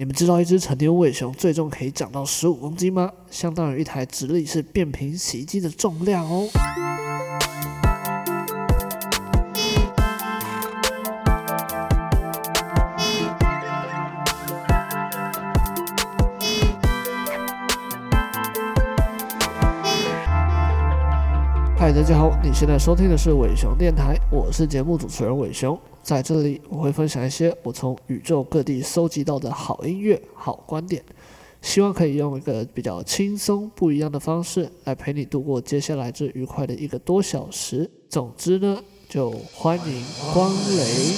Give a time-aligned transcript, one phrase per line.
[0.00, 3.12] 你们知道一只成年伪熊最重可以长到十五公斤吗？
[3.30, 6.48] 相当于一台直立式变频洗衣机的重量哦。
[21.90, 25.76] 嗨，大家好，你现在收听的是伟熊电台，我是节目主持人伟熊。
[26.04, 31.02] 在这里，我会分享一些我从宇宙各地搜集到的好音乐、好观点，
[31.60, 37.90] 希望可以用一个比较轻松、不一样的方式来陪你度过接下来这愉快的一个多小时。
[38.08, 41.16] 总之呢，就欢迎光临。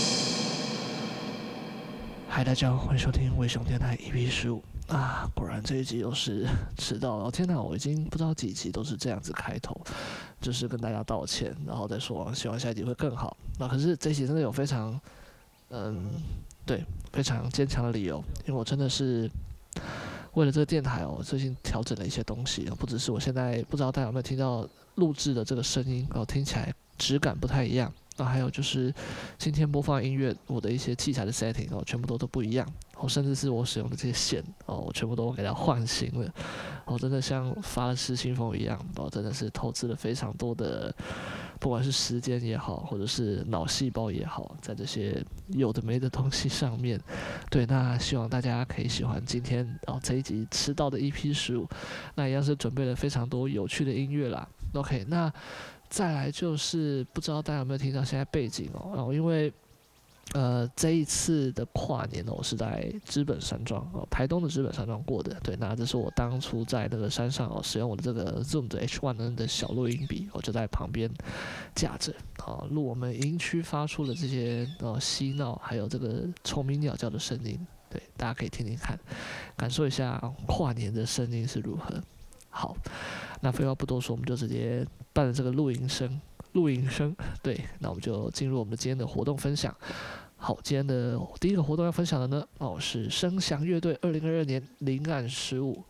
[2.30, 5.28] 嗨，大家好，欢迎收听伟熊电台 EP 十五啊！
[5.34, 6.46] 果然这一集又是
[6.76, 9.80] 迟到了，天哪，我已经不知道几集都是这样子开头。
[10.40, 13.36] 就是跟大家道歉，然后再说，希望下一集会更好。
[13.60, 15.00] 那可是这一集真的有非常，
[15.70, 16.10] 嗯，
[16.66, 19.30] 对，非常坚强的理由，因为我真的是
[20.32, 27.92] 为了这个电台哦，最近调整了一些东西，不只是我现在不知道大家有没有听到录制的这个声音哦，听起来质感不太一样。
[28.16, 28.92] 那还有就是
[29.38, 32.66] 今天播放音乐，我的一些器材的 setting 哦，全部都都不一样。
[32.98, 36.32] 哦，甚至是我使用的这些线哦，我全部都给它换新了。
[36.84, 40.94] 哦，真的像发了失心疯一样哦，真的是投资了非常多的，
[41.58, 47.00] 不管是时间也好，或者是脑细胞也好，在这些有的没的东西上面。
[47.50, 51.66] 对，那希望大家可以喜欢今天哦这一集吃到的一批食物，
[52.14, 54.46] 那一样是准备了非常多有趣的音乐啦。
[54.74, 55.32] OK，那。
[55.92, 59.52] 再来就是不知道大家有没有听到现在背景哦，然后因为
[60.32, 65.38] 呃这一次的跨年呢，我是在知本山庄哦，台东的知本山庄过的。
[65.42, 71.10] 对，那这是我当初在那个山上哦使用我的这个 Zoom 的 H1N 的小录音笔，我就在旁边
[71.74, 77.60] 架着啊录我们营区发出的这些呃嬉闹，还有这个虫鸣鸟叫的声音。
[77.90, 78.98] 对，大家可以听听看，
[79.58, 82.02] 感受一下跨年的声音是如何。
[82.54, 82.76] 好，
[83.40, 86.20] 那废话不多说，我们就直接伴着这个录音声，
[86.52, 89.74] 录音声，对，那我们就进入我们的今天的活动分享。
[90.36, 95.82] 好，今天的第一个活动要分享的呢，哦，是声响乐队二零二二年灵感十五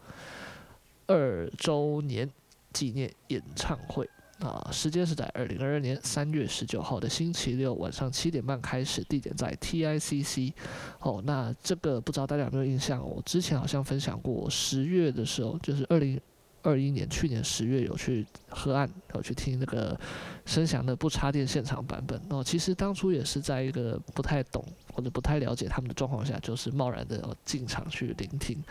[1.07, 2.31] 二周年
[2.73, 4.09] 纪念演唱会
[4.39, 10.53] 啊，时间是在二零二二年三月十九号的星期六晚上七点半开始，地点在 TICC。
[11.01, 13.05] 哦，那这个不知道大家有没有印象？
[13.05, 16.21] 我之前好像分享过，十月的时候就是二零。
[16.63, 19.99] 二一年，去年十月有去河岸，有去听那个
[20.47, 22.21] 声响的不插电现场版本。
[22.31, 28.63] 哦，其实当初也是在一个不太懂或者不太了解他们的状况下，就是贸然的进场去聆听。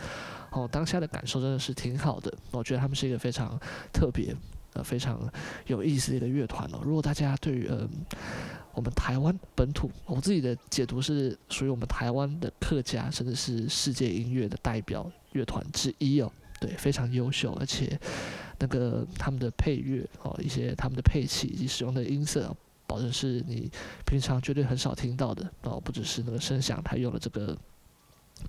[0.50, 2.32] 哦，当下的感受真的是挺好的。
[2.50, 3.58] 我觉得他们是一个非常
[3.92, 4.34] 特别、
[4.72, 5.30] 呃非常
[5.66, 6.80] 有意思的一个乐团哦。
[6.82, 7.88] 如果大家对于嗯
[8.74, 16.32] 我们台湾本土，我自己的解读是属于我们台湾的客家，甚至是世界音乐的代表乐团之一哦。
[16.62, 17.98] 对，非常优秀，而且
[18.60, 22.56] 那个他们的配乐哦，一些他们的配器以及使用的音色，
[22.86, 23.68] 保证是你
[24.06, 25.80] 平常绝对很少听到的哦。
[25.80, 27.58] 不只是那个声响，他用了这个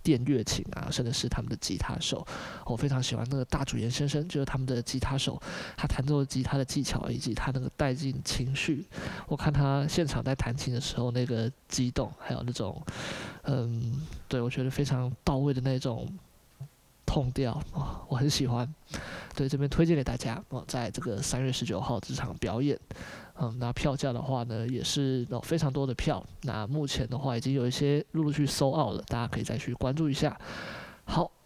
[0.04, 2.24] 电乐琴啊，甚至是他们的吉他手，
[2.68, 5.42] 我非常喜欢那个大主演先生，就是他们的吉他手，
[5.76, 8.86] 他弹奏吉他的技巧以及他那个带进情绪。
[9.28, 12.80] 我看他现场在弹琴的时候，那个激动，还有那种
[13.46, 16.08] 嗯，对我觉得非常到位的那种。
[17.14, 18.68] 痛掉 啊，我很喜欢，
[19.36, 22.76] 对，这边推荐给大家哦，在这个三月十九号这场表演，
[23.40, 30.36] 嗯，那票价的话呢，也是有非常多的票，那目前的话已经有一些陆陆续续 sold out 了，大家可以再去关注一下。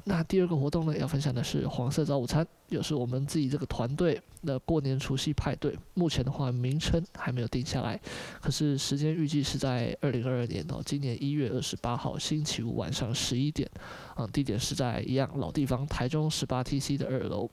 [0.09, 5.77] 那第二个活动呢，要分享的是黄色早午餐，也是我们自己这个团队的过年除夕派对。
[5.95, 7.99] 目前的话，名称还没有定下来，
[8.39, 13.69] 可是时间预计是在二零二二年哦，今年一月二十八号星期五晚上十一点，
[14.15, 17.49] 嗯，地点是在一样老地方，台中十八 TC 的二楼。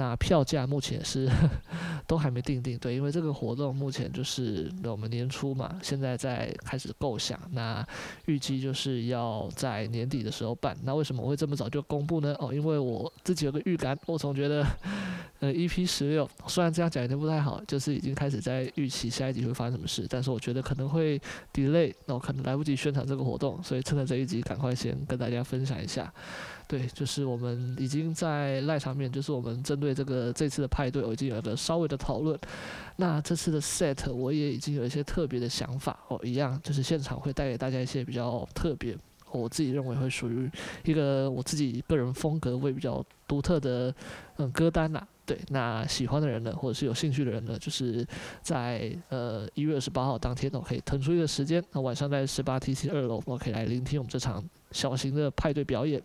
[0.00, 1.28] 那票价目前是
[2.08, 7.86] 都还没定定，对，因为这个活动目前就是我们年初嘛，现在在开始构想，那
[8.24, 10.74] 预计就是要在年底的时候办。
[10.84, 12.34] 那为什么我会这么早就公布呢？
[12.38, 14.64] 哦，因为我自己有个预感，我总觉得，
[15.40, 21.20] 呃，EP 十六虽然这样讲有点不太好，就是已经开始在预期下一集会发生什么事，但是我觉得可能会
[21.52, 26.10] delay，那我可能来不及宣传这个活动，所以趁着这一集赶快先跟大家分享一下。
[26.70, 32.38] 对，就是我们已经在赖场面，就是我们针对这个这次的派对，我已经有一个稍微的讨论。
[32.94, 38.96] 那这次的 set 我也已经有一些特别的想法哦，一样就是现场会带给大家一些比较特别，
[39.32, 40.48] 我自己认为会属于
[40.84, 43.92] 一个我自己个人风格会比较独特的
[44.36, 48.06] 嗯歌单呐、对，那喜欢的人呢，或者是有兴趣的人呢，就是
[48.42, 54.40] 在呃一月二十八号当天，我可以腾出一个时间，那晚上在十八 TC 二楼，我可以来聆听我们这场。
[54.72, 56.00] 小型的派对表演。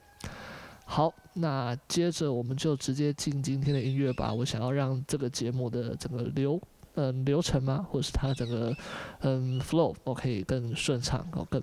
[0.86, 4.32] 好，那接着我们就直接进今天的音乐吧。
[4.32, 6.62] 我想要让这个节目的整个流
[6.94, 8.74] 嗯流程吗，或者是它整个
[9.22, 11.62] 嗯 flow，我可以更顺畅，更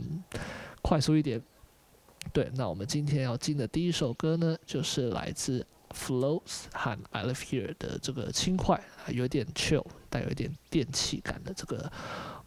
[0.83, 1.41] 快速一点。
[2.33, 11.91] 对，那我们今天要进的第一首歌呢，就是来自 Flows 和 I Live Here 的这个轻快，有点 chill，带有一点电气感的这个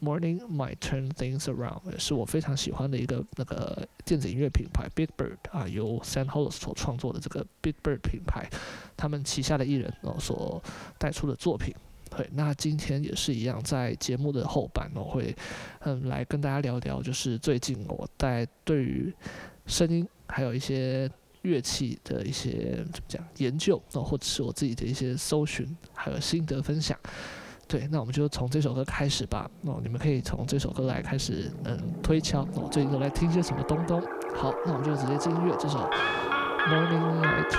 [0.01, 8.50] Morning Might Turn Things Around，也是我非常喜欢的一个那个电子音乐品牌 Big Bird 啊，由 San hou 所创作的这个 Big Bird 品牌，
[8.95, 10.62] 他们旗下的艺人哦所
[10.97, 11.74] 带出的作品。
[12.15, 15.36] 对，那今天也是一样，在节目的后半我会
[15.80, 19.13] 嗯来跟大家聊聊，就是最近我在对于
[19.65, 21.09] 声音还有一些
[21.42, 26.97] 乐器的一些怎么讲研究，哦，或者是我自己的一些搜寻，还有心得分享。
[27.67, 29.50] 对，那我们就从这首歌开始吧。
[29.63, 32.41] 哦，你们可以从这首歌来开始，嗯，推敲。
[32.53, 34.01] 哦，最近都来听些什么东东？
[34.35, 35.79] 好，那我们就直接进音乐，这首
[36.67, 37.50] Morning Light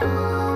[0.00, 0.53] 啊。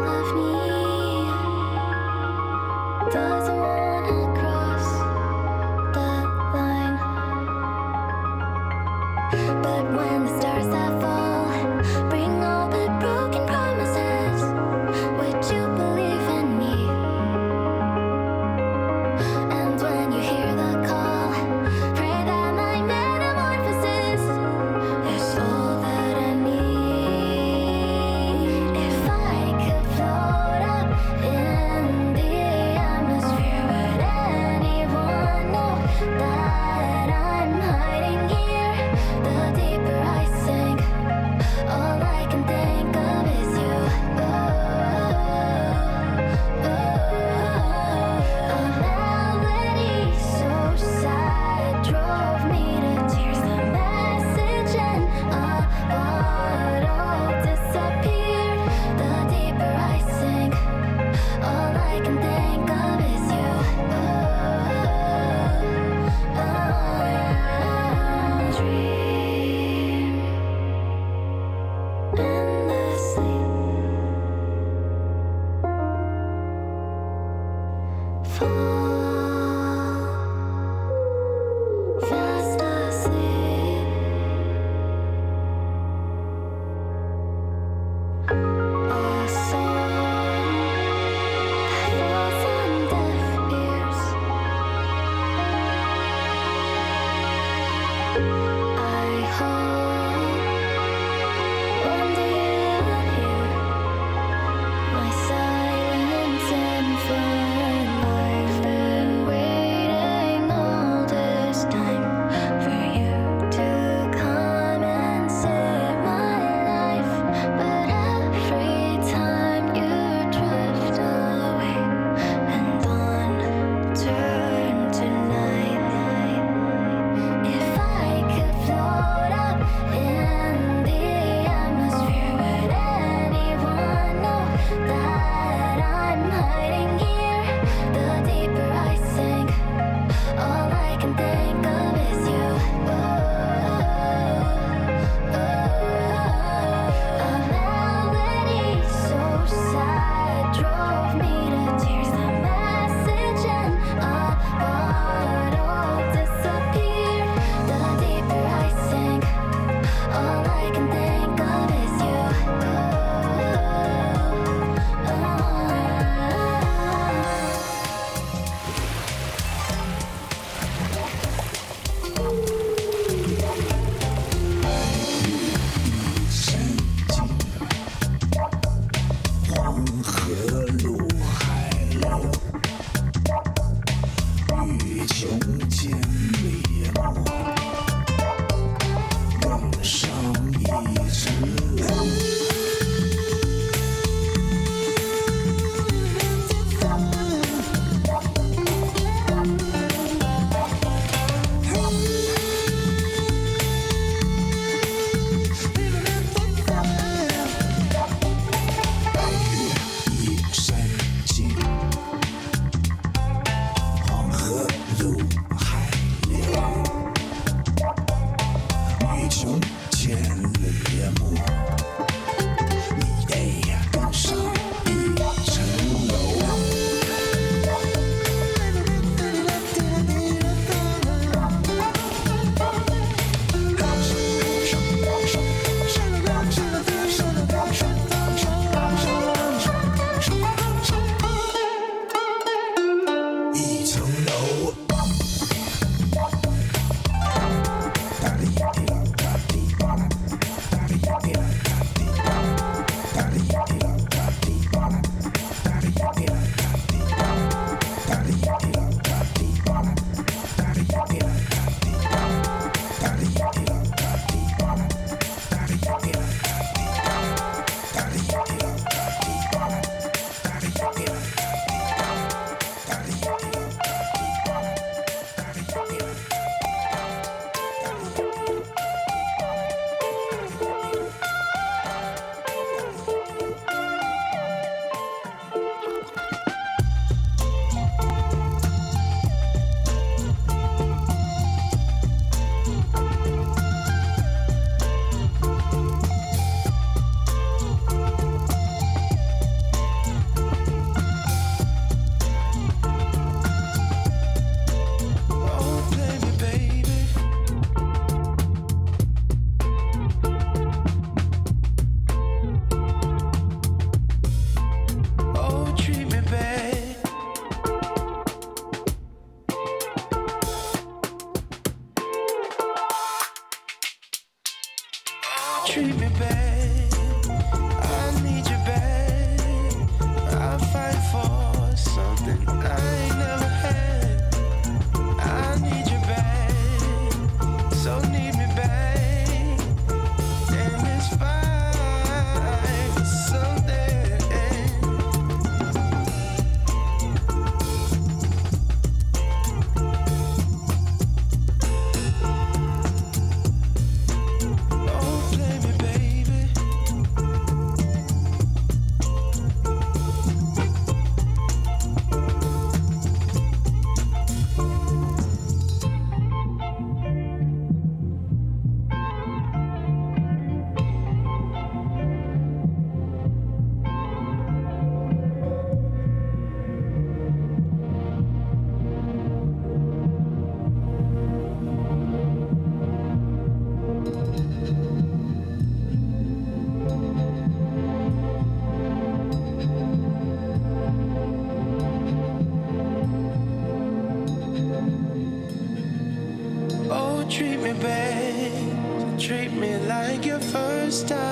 [400.89, 401.28] first time.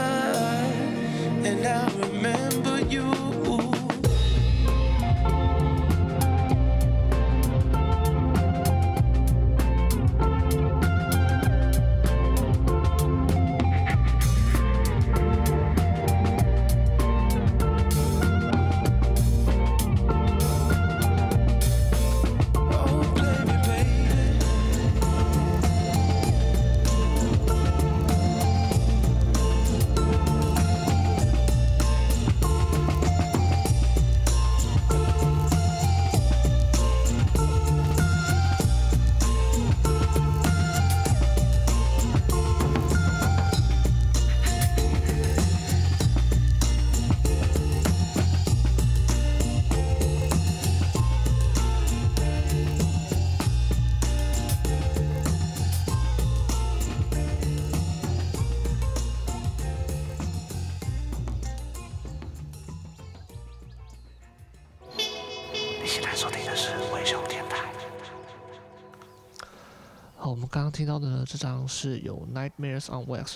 [71.27, 73.35] 这张是由 Nightmares on Wax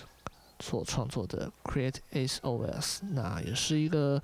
[0.61, 4.22] 所创作的 Create SOS，那也是一个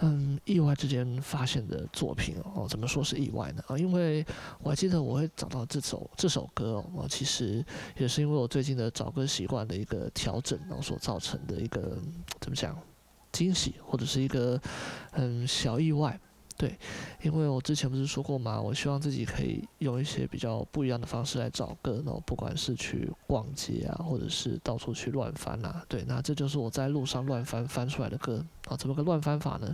[0.00, 2.66] 嗯意外之间发现的作品哦。
[2.68, 3.62] 怎么说是意外呢？
[3.68, 4.26] 啊，因为
[4.60, 7.64] 我还记得我会找到这首这首歌哦，其实
[7.96, 11.96] 也是因为我最近的找歌习惯的一个调整，然后所造成的一个
[12.40, 12.76] 怎么讲
[13.32, 14.60] 惊喜，或者是一个
[15.12, 16.20] 嗯小意外。
[16.58, 16.76] 对，
[17.22, 18.60] 因为我之前不是说过吗？
[18.60, 25.84] 我希望自己可以用一些比较不一样的方式来找歌，然后不管是去逛街啊，或者是到处去乱翻啊。
[25.88, 28.76] 对，那这就是我在路上乱翻翻出来的歌啊。
[28.76, 29.72] 怎么个乱翻法呢？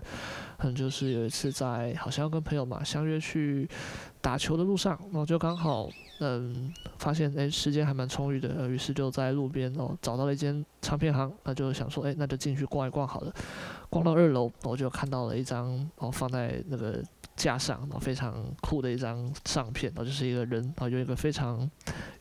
[0.59, 3.67] 嗯，就是有一次在好像要跟朋友嘛相约去
[4.21, 5.89] 打球的路上，然后就刚好
[6.21, 13.33] 嗯发现哎时间还蛮充裕的，于是就在路边哦找到了一间唱片行，那就想说哎那就进去逛一逛好了。
[13.95, 17.01] 逛到二楼，我就看到了一张，然后放在那个
[17.37, 21.71] 架上，然后非常酷的一张相片，然后就是一个人，然后有一个非常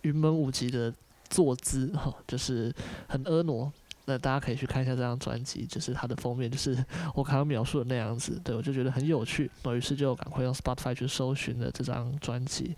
[0.04, 0.94] 云门舞集的
[1.32, 2.72] 坐姿，哈，就是
[3.08, 3.74] 很婀娜。
[4.06, 6.78] 那大家可以去看一下这张专辑，就是它的封面，就是
[7.16, 8.40] 我刚刚描述的那样子。
[8.44, 12.76] 对，我就觉得很有趣，我于是就赶快用 Spotify 去搜寻了这张专辑，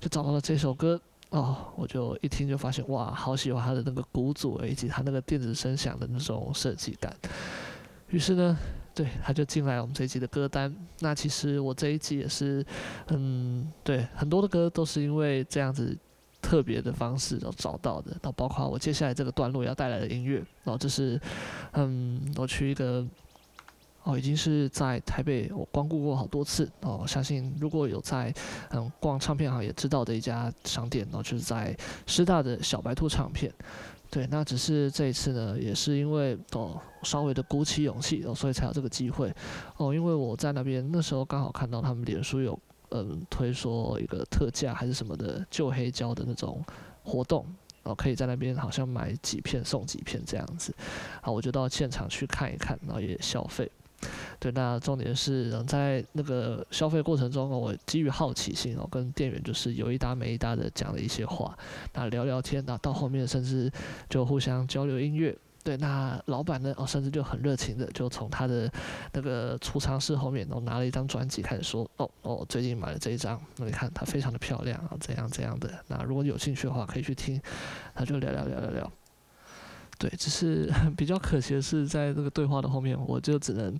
[0.00, 1.00] 就找到了这首歌。
[1.30, 7.14] 哦，我就一听就发现，哇，好喜欢它的那个鼓组以及它那个电子声响的那种设计感。
[8.10, 8.56] 于是呢，
[8.94, 10.74] 对，他就进来我们这一集的歌单。
[11.00, 12.64] 那其实我这一集也是，
[13.08, 15.96] 嗯，对，很多的歌都是因为这样子
[16.40, 18.12] 特别的方式然后找到的。
[18.12, 21.20] 然后包括我接下来这个段落要带来的音乐，然后这是，
[21.72, 23.04] 嗯，我去一个，
[24.04, 27.04] 哦，已经是在台北我光顾过好多次哦。
[27.06, 28.32] 相信如果有在
[28.70, 33.52] 嗯逛唱片行也知道的一家商店，然后就是在师大的小白兔唱片。
[34.16, 39.30] 对，那只是这一次呢，也是因为哦，稍微的鼓起勇气哦，所以才有这个机会
[39.76, 39.92] 哦。
[39.92, 42.58] 因为我在那边那时候刚好看到他们脸书有
[42.92, 46.64] 嗯推说一个特价还是什么的旧黑胶的那种
[47.02, 47.44] 活动
[47.82, 50.74] 哦，可以在那边好像买几片送几片这样子，
[51.20, 53.70] 好，我就到现场去看一看，然后也消费。
[54.38, 61.56] 对，那重点是，嗯，在那个消费过程中，我基于好奇心哦，跟店员就是有一搭没一搭的讲了一些话，
[61.94, 63.70] 那聊聊天，那到后面甚至
[64.08, 65.36] 就互相交流音乐。
[65.64, 68.70] 对，那老板呢，哦，甚至就很热情的，就从他的
[69.12, 75.68] 那个储藏室后面，然后拿了一张专辑，开始说，哦哦，最近买了这一张，那你看它非常的漂亮啊，怎样怎样的。
[75.88, 77.42] 那如果有兴趣的话，可以去听。
[77.96, 78.92] 那就聊聊聊聊聊。
[79.98, 83.72] 对，只是 比较可惜的是，在这个对话的后面，我就只能，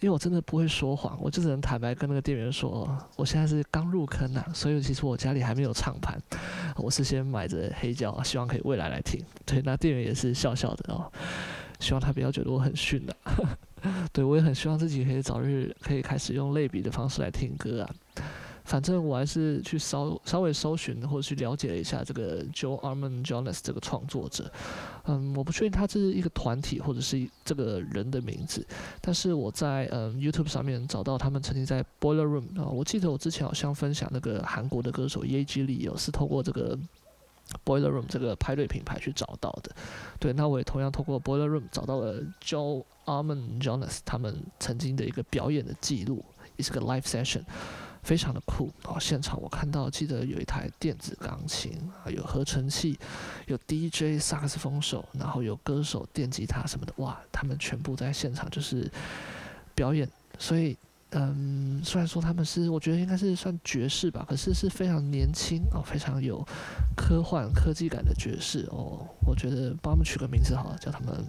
[0.00, 6.18] 因为我真的不会说谎，我就只能坦白跟那个店员说，我现在是刚入坑呐，所以其实我家里还没有唱盘，
[6.76, 9.20] 我是先买着黑胶，希望可以未来来听。
[9.46, 11.10] 对，那店员也是笑笑的哦，
[11.80, 13.16] 希望他不要觉得我很逊的。
[14.12, 17.90] 对，我也很希望自己可以早日可以开始用类比的方式来听歌啊。
[18.72, 24.50] 反正我还是去稍稍微搜寻或者去了解了一下这个 Joe Arman Jones 这个创作者，
[25.04, 28.66] 嗯，我不确定他这是一个团体或者是这个人的名字，
[29.02, 36.78] 但是我在嗯 YouTube 上面找到他们曾经在 Boiler Room 啊，我记得我之前好像分享那个韩国的歌手 Ye Ji Lee 是透过这个
[37.66, 39.70] Boiler Room 这个派对品牌去找到的，
[40.18, 46.24] 对，那我也同样通过 Boiler Room 找到了 Joe Arman Jones 他们曾经的一个表演的记录，
[46.56, 47.42] 也是个 Live Session。
[48.02, 48.98] 非常的酷哦！
[49.00, 51.72] 现场我看到，记得有一台电子钢琴，
[52.04, 52.98] 啊有合成器，
[53.46, 57.18] 有 DJ 萨克斯风手，然后有歌手电吉他什么的，哇！
[57.30, 58.90] 他们全部在现场就是
[59.74, 60.76] 表演，所以
[61.10, 66.44] 嗯，虽然说他们是，我觉得应该是算爵士吧，可是是非常年轻哦，非常有
[66.96, 69.06] 科幻科技感的爵士哦。
[69.26, 71.24] 我觉得帮他们取个名字好了，叫他们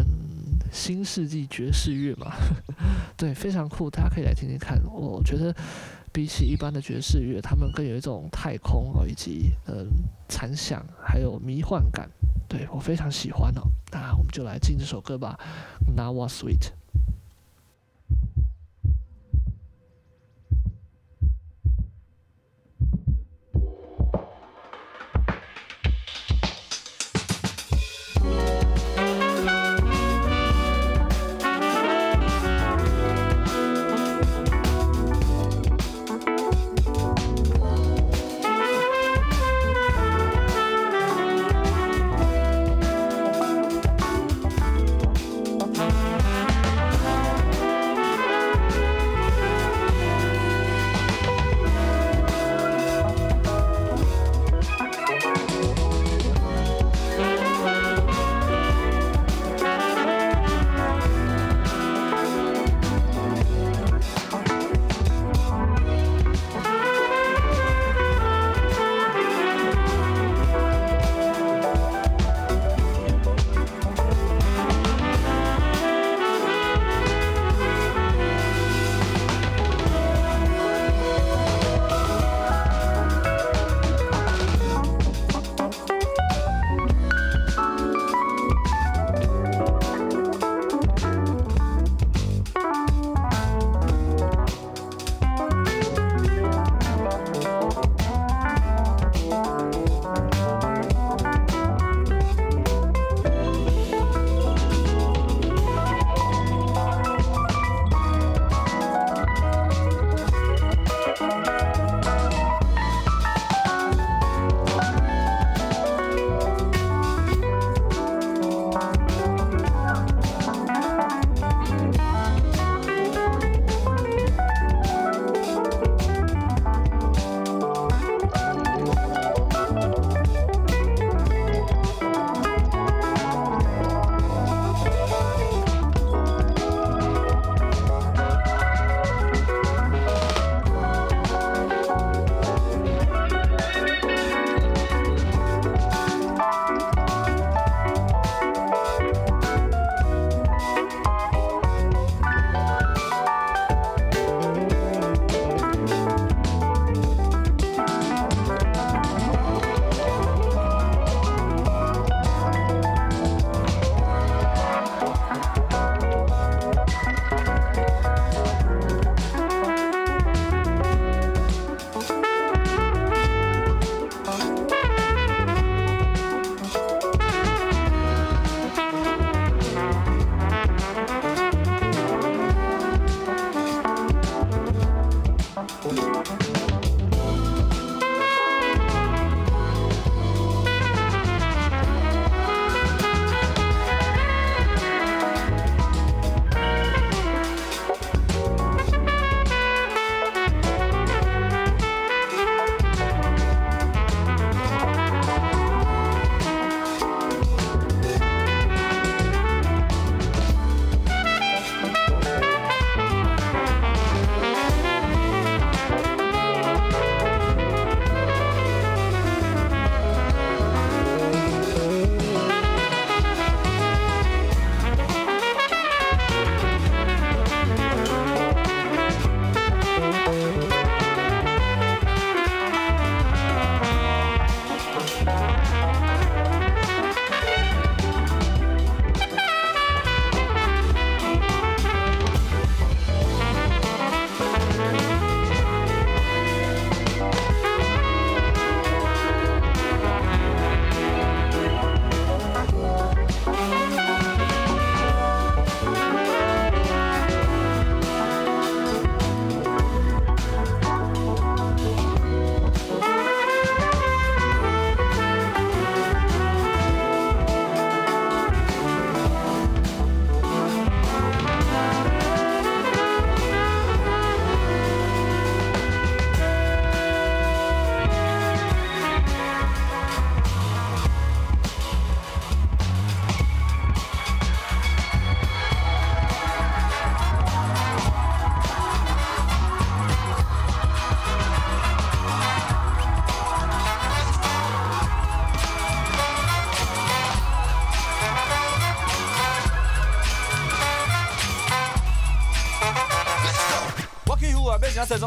[0.00, 2.32] 嗯新世纪爵士乐嘛，
[3.16, 4.82] 对，非常酷，大家可以来听听看。
[4.92, 5.54] 我觉得
[6.12, 9.86] 比起一般的爵士乐，他们更有一种太空哦，以及嗯
[10.28, 12.10] 残响，还有迷幻感。
[12.48, 15.38] 对，我非常喜欢哦，那我们就来进这首歌吧
[15.96, 16.72] ，Nawa Sweet。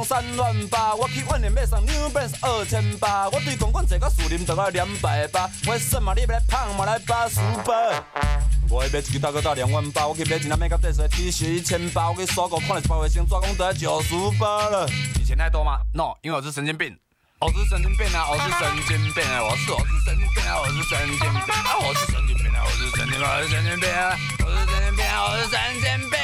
[0.03, 0.95] 三万八。
[0.95, 3.27] 我去万年买上 New benz 二千八。
[3.29, 5.49] 我对公馆这个树林都要两百八。
[5.67, 7.73] 我什么你来胖嘛来把书包。
[8.69, 10.07] 我要买一个大哥大两万八。
[10.07, 12.11] 我去买一件美甲得水 T 恤一千八。
[12.11, 14.87] 我去刷过看了一百卫星，抓工都要九十八了。
[15.15, 16.97] 你钱太多吗？No，因为我是神经病。
[17.41, 18.27] 我是神经病啊！
[18.29, 19.41] 我是神经病啊！
[19.41, 20.59] 我是我是神经病啊！
[20.59, 21.79] 我是神经病啊！
[21.79, 22.67] 我是神经病啊！
[22.67, 23.31] 我是神经病啊！
[23.31, 24.11] 我是神经病啊！
[24.11, 25.23] 我是神经病啊！
[25.23, 26.19] 我是神经病。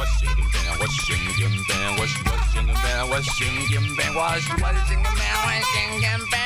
[0.00, 0.80] 我神经病啊！
[0.80, 1.92] 我神经病啊！
[2.00, 2.82] 我是我是神经病！
[3.10, 3.32] 我神
[3.68, 5.20] 经病，我是我是神经病！
[5.42, 6.38] 我神经病，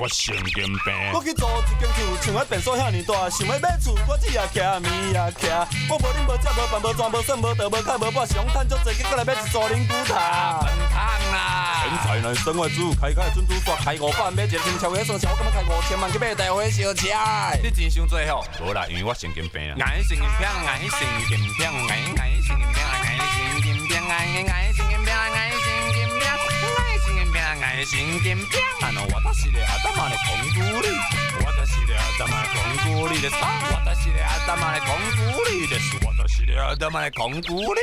[0.00, 5.66] 我神经病，我去租一间厝，像我变数遐尼大，想要买厝，我只也徛，咪也徛。
[5.88, 10.60] 我无恁无食无饭无装无算无道无靠无把，想趁足济，结果来买一座灵骨塔。
[10.62, 10.98] 笨汤
[11.32, 11.84] 啦！
[11.84, 12.64] 天才男生活。
[13.00, 17.08] 开开准拄煞开五百，买一个新车会算钱，我感觉开五千万去买台湾小车。
[17.62, 18.44] 你真想做吼？
[18.60, 19.76] 无啦，因为我神经病啊！
[19.80, 25.03] 爱神经病，爱神经病，爱爱神经病，爱神经病，爱爱神经病，爱神经病，爱
[27.54, 28.60] 神经病，爱神经病。
[28.80, 30.88] 啊喏，我就是咧阿达玛咧控股哩，
[31.38, 33.30] 我就是咧阿达玛咧控股哩的，
[33.62, 34.18] 我就是咧
[36.56, 37.80] 阿达玛咧控股哩，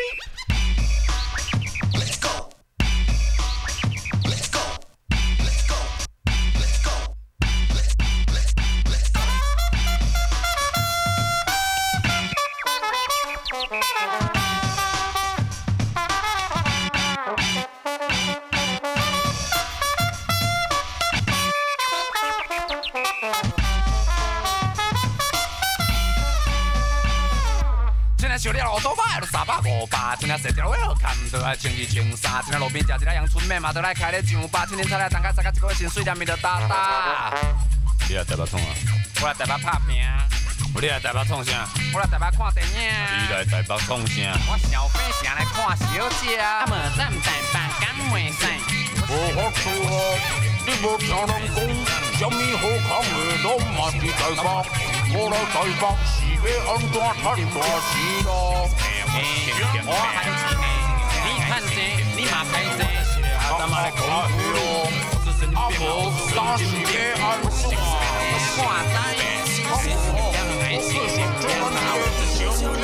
[28.82, 30.18] 就是咧阿达玛咧控股哩。
[30.20, 32.42] 今仔洗掉我好看，都爱穿二穿三。
[32.42, 34.66] 今天路边食一个阳春面嘛，都来开咧上吧。
[34.66, 37.32] 天天菜来当家，三个一个月薪水两米的大大。
[38.10, 38.70] 你来台北创啊？
[39.22, 40.02] 我来台北拍拼。
[40.74, 41.68] 你来台北创啥？
[41.94, 42.74] 我来台北看电影。
[43.22, 44.16] 你来台北创啥？
[44.50, 46.38] 我小飞侠来看小姐。
[46.40, 48.42] 啊无咱台北敢袂使？
[49.08, 50.18] 无好处哦，
[50.66, 51.62] 你无听人讲，
[52.18, 53.14] 什么好康的
[53.44, 54.42] 都嘛是台北。
[55.14, 55.84] 我来台北？
[59.86, 60.30] 我还是
[61.24, 61.76] 你看这，
[62.16, 62.82] 你嘛拍这，
[63.58, 64.00] 他妈的恐
[64.32, 64.60] 怖咯！
[65.54, 65.80] 阿婆
[66.34, 67.62] 三十个安怎？
[68.58, 68.60] 挂
[68.92, 68.98] 单，
[70.32, 70.52] 两个
[70.82, 72.42] 四十个，那我是想
[72.82, 72.84] 六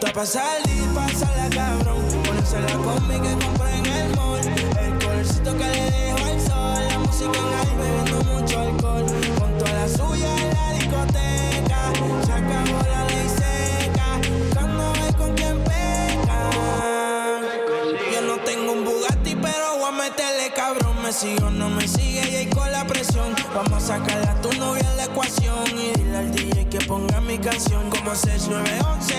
[0.00, 0.18] 百咯。
[0.18, 2.02] Pa' salir, pasarla cabrón.
[2.24, 4.40] Ponerse la combi que compré en el mall.
[4.80, 6.88] El colorcito que le dejo al sol.
[6.88, 9.06] La música en high, bebiendo mucho alcohol.
[9.38, 11.80] Con toda la suya en la discoteca.
[12.26, 14.06] Se acabó la ley seca.
[14.44, 16.40] Buscando ver con quién peca.
[18.12, 21.00] Yo no tengo un Bugatti, pero voy a meterle cabrón.
[21.02, 21.87] Me sigo, no me ahí
[23.54, 25.64] Vamos a sacar a tu novia la ecuación.
[25.76, 29.14] Y dile al DJ que ponga mi canción como 6911.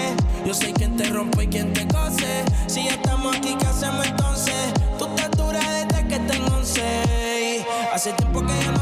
[0.46, 2.46] Yo sé quién te rompe y quién te cose.
[2.68, 4.74] Si ya estamos aquí, ¿qué hacemos entonces?
[4.98, 7.66] Tu estatura desde que tengo 11.
[7.94, 8.79] Hace tiempo que yo no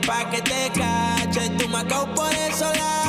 [0.00, 1.48] pa' que te cache.
[1.58, 1.84] Tú me
[2.14, 3.07] por eso lache.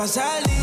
[0.00, 0.59] para salir.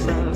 [0.00, 0.29] sun.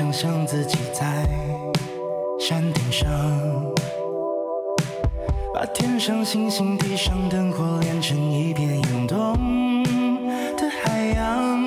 [0.00, 1.28] 想象自己在
[2.40, 3.06] 山顶上，
[5.52, 9.82] 把天上星星、地上灯火连成一片涌动
[10.56, 11.62] 的海洋。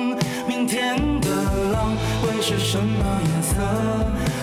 [0.48, 1.28] 明天的
[1.72, 3.54] 浪会是什么颜色？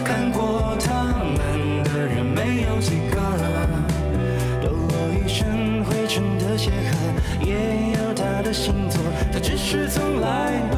[0.06, 3.20] 看过他们的人没有几个，
[4.64, 9.02] 抖落一身灰尘的鞋盒，也有他的星座，
[9.34, 10.71] 他只是从来。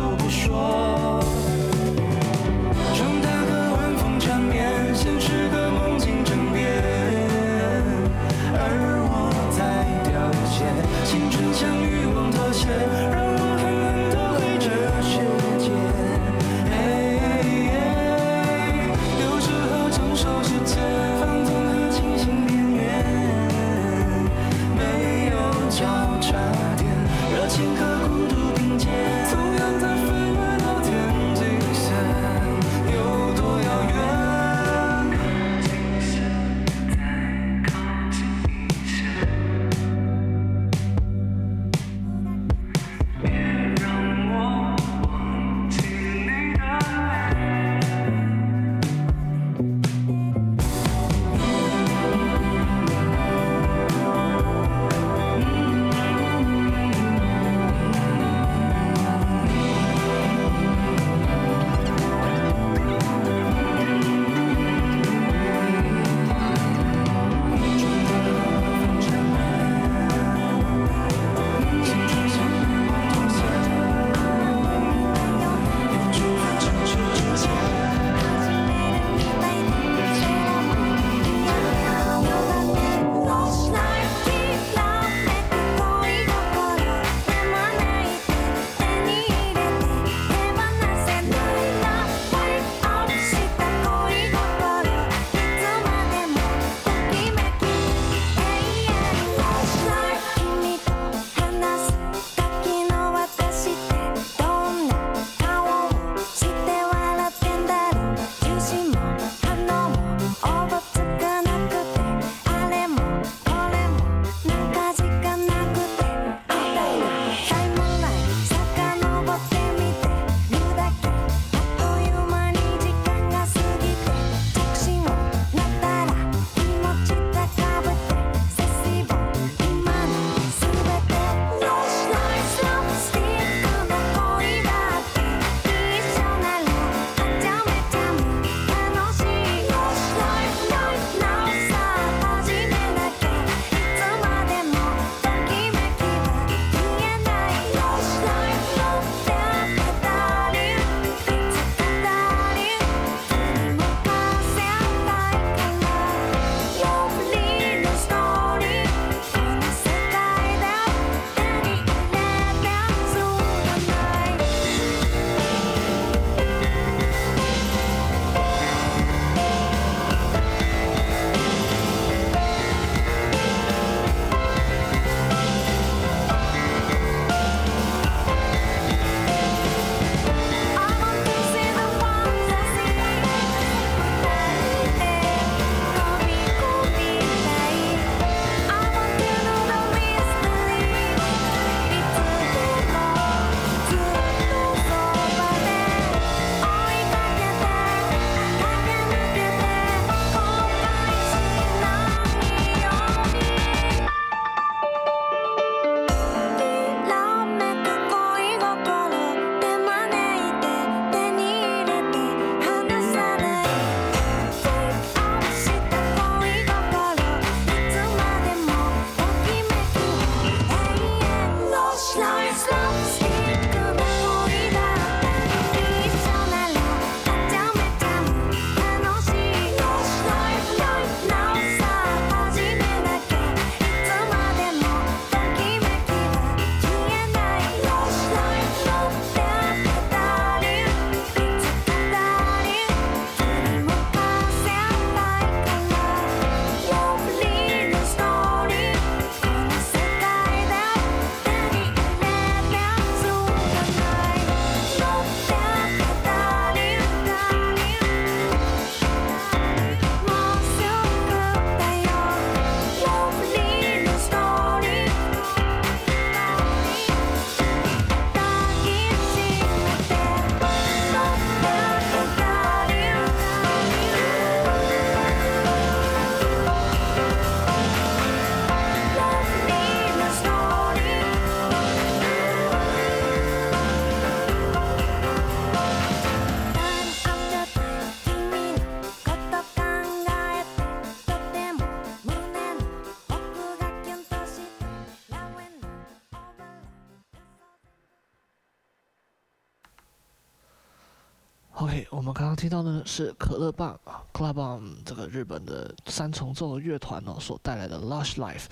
[303.05, 308.65] 是可乐棒啊，Club On 这个日本的三重奏乐团哦所带来的 Lush Life。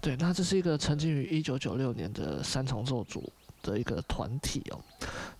[0.00, 3.32] 对，那这是一个曾经于一九九六年的三重奏组
[3.62, 4.78] 的一个团体哦。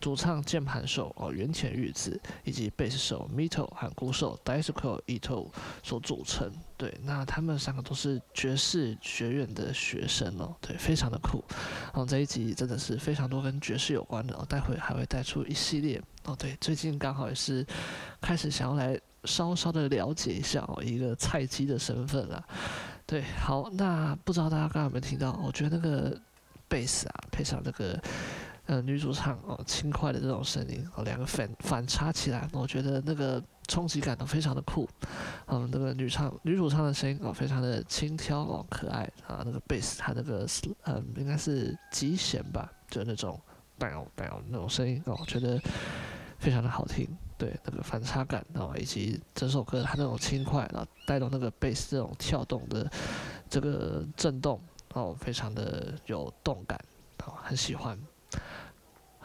[0.01, 5.49] 主唱、键盘手哦，原田裕子以及贝斯手 Mito 和鼓手 Discoito
[5.82, 6.51] 所组成。
[6.76, 11.44] 对，那他们三个都是爵士学院的学生哦，对，非常的酷。
[11.86, 16.36] 然后这一集真的是非常多跟爵士有关的哦，待会还会带出一系列哦。
[16.38, 17.66] 对，最近刚好也是
[18.20, 22.40] 开始想要来稍稍的了解一下哦，一个菜鸡的身份啦。
[23.05, 25.32] 对，好，那不知道大家刚刚有没有听到？
[25.44, 26.16] 我觉得那个
[26.68, 28.01] 贝斯啊，配上那个。
[28.68, 34.86] 呃，女主唱哦，轻快的这种声音哦，两个反反差起来，我觉得那个冲击感都非常的酷。
[35.46, 39.40] 嗯，那个女唱女主唱的声音哦，非常的轻佻哦，可爱啊。
[39.42, 40.46] 那个贝斯，它那个
[40.84, 43.40] 嗯，应该是极弦吧，就那种
[43.78, 45.58] bang bang 那种声音哦，我觉得
[46.38, 47.08] 非常的好听。
[47.38, 52.86] 对，那个反差感哦，以及整首歌它那种轻快，然后带动那个贝斯这种跳动的
[53.48, 54.60] 这个震动
[54.92, 56.78] 哦，非常的有动感
[57.24, 57.98] 哦，很喜欢。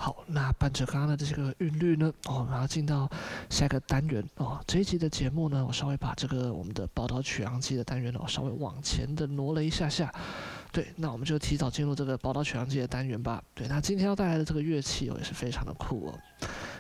[0.04, 3.10] 好，那伴着刚刚的这个韵律呢，哦，我们要进到
[3.50, 4.60] 下一个单元哦。
[4.68, 10.14] 这一集的节目呢，我稍微把这个我们的宝岛曲阳记的单元哦，稍微往前的挪了一下下。
[10.74, 13.42] 对，那我们就提早进入这个宝岛曲阳记的单元吧。
[13.56, 16.20] 对，那今天要带来的这个乐器哦，也是非常的酷哦，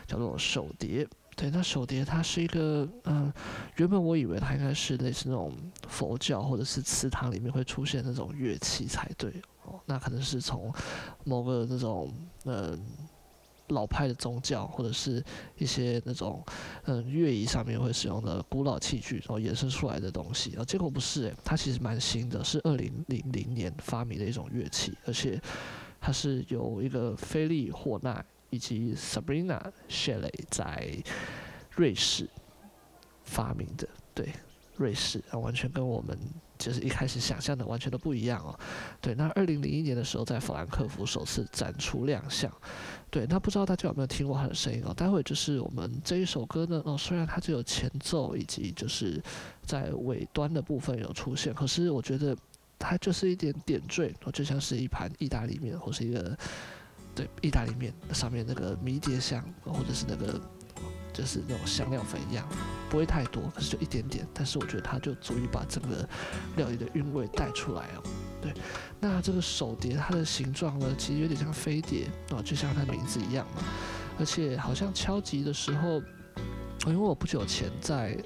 [0.05, 1.07] 叫做手碟。
[1.37, 3.31] 对，那手碟它是一个，嗯，
[3.77, 5.53] 原本我以为它应该是类似那种
[5.87, 9.31] 佛教或者是祠堂里面会出现那种乐器才对
[9.63, 10.73] 哦，那可能是从
[11.23, 12.13] 某个那种，
[12.43, 12.77] 嗯。
[13.73, 15.23] 老派的宗教或者是
[15.57, 16.43] 一些那种
[16.85, 25.39] 嗯乐仪上面会使用的古老器具，然后衍生出来的东西，啊，结果不是诶，它其实蛮新的，是二零零零年发明的一种乐器，而且
[25.99, 30.95] 它是由一个菲利霍纳以及 Sabrina Shelley 在
[31.75, 32.29] 瑞士
[33.23, 34.29] 发明的，对，
[34.77, 36.17] 瑞士啊，完全跟我们。
[36.55, 38.57] 就是一开始想象的完全都不一样哦，
[39.01, 39.13] 对。
[39.15, 42.49] 那二零零一年的时候，在法兰克福首次展出亮相，
[43.13, 43.27] 对。
[43.29, 44.91] 那不知道大家有没有听过他的声音哦？
[44.91, 49.21] 待会就是我们这一首歌呢，哦，虽然它只有前奏以及就是
[49.63, 52.35] 在尾端的部分有出现，可是我觉得
[52.79, 56.35] 它就是一点点缀，哦，就像是一盘意大利面或是一个
[57.13, 60.41] 对意大利面上面那个迷迭香，或者是那个。
[61.13, 62.43] 就是那种香料粉一样，
[62.89, 64.27] 不会太多，可是就一点点。
[64.33, 66.09] 但是我觉得它就足以把整个
[66.57, 68.01] 料理的韵味带出来哦。
[68.43, 68.53] 对，
[68.99, 73.63] 那这个手碟它的形状呢，其实有点像飞碟哦，就像它名字一样嘛。
[74.19, 76.01] 而且好像敲击的时候，
[76.85, 78.17] 因为我不久前在。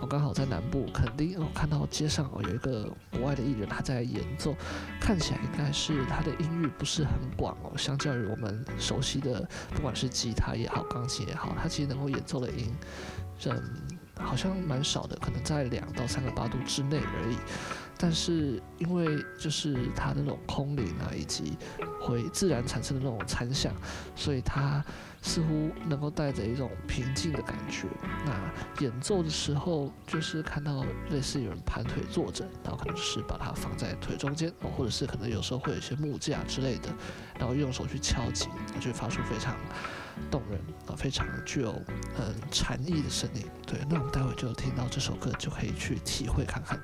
[0.00, 4.54] 我刚好在南部，肯定，我看到街上哦有一个国外的艺人，他在演奏，
[5.00, 9.44] 看起来应该是他的音域不是很广哦，相较于我们熟悉的，
[9.74, 12.72] 不管是吉他也好，钢琴也好，他其实能够演奏的音，
[13.46, 13.60] 嗯，
[14.18, 17.36] 好像蛮少的，可能在两到三个八度之内而已。
[18.00, 21.58] 但是因为就是它那种空灵啊，以及
[22.00, 23.74] 会自然产生的那种残响，
[24.14, 24.84] 所以它
[25.20, 27.88] 似乎能够带着一种平静的感觉。
[28.24, 36.88] 那演奏的时候，就是看到类似有人盘腿坐着，然后可能是把它放在腿中间，或者是可能有时候会有一些木架之类的，
[37.36, 38.46] 然后用手去敲击，
[38.78, 39.56] 就会发出非常
[40.30, 41.72] 动人啊，非常具有
[42.18, 43.44] 嗯禅意的声音。
[43.66, 46.80] 对，那我们待会就听到这首歌，就可以去体会看看。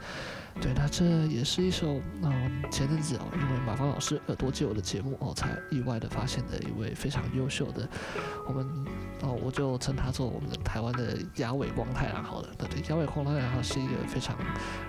[0.60, 7.86] 对，那这也是一首，嗯，前阵子哦，因为马芳老师耳朵借我的节目哦，才意外的发现的一位非常优秀的，
[8.46, 8.66] 我们
[9.20, 12.48] 哦，我就称他做我们的台湾的押尾光太郎好了。
[12.56, 14.36] 对对，押尾光太郎他是一个非常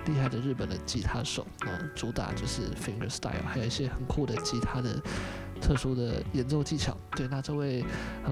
[0.06, 5.02] 厉害的日本的吉他手，嗯，主打就是 finger style，还有一些很酷的吉他的
[5.60, 6.96] 特殊的演奏技巧。
[7.10, 7.84] 对，那这位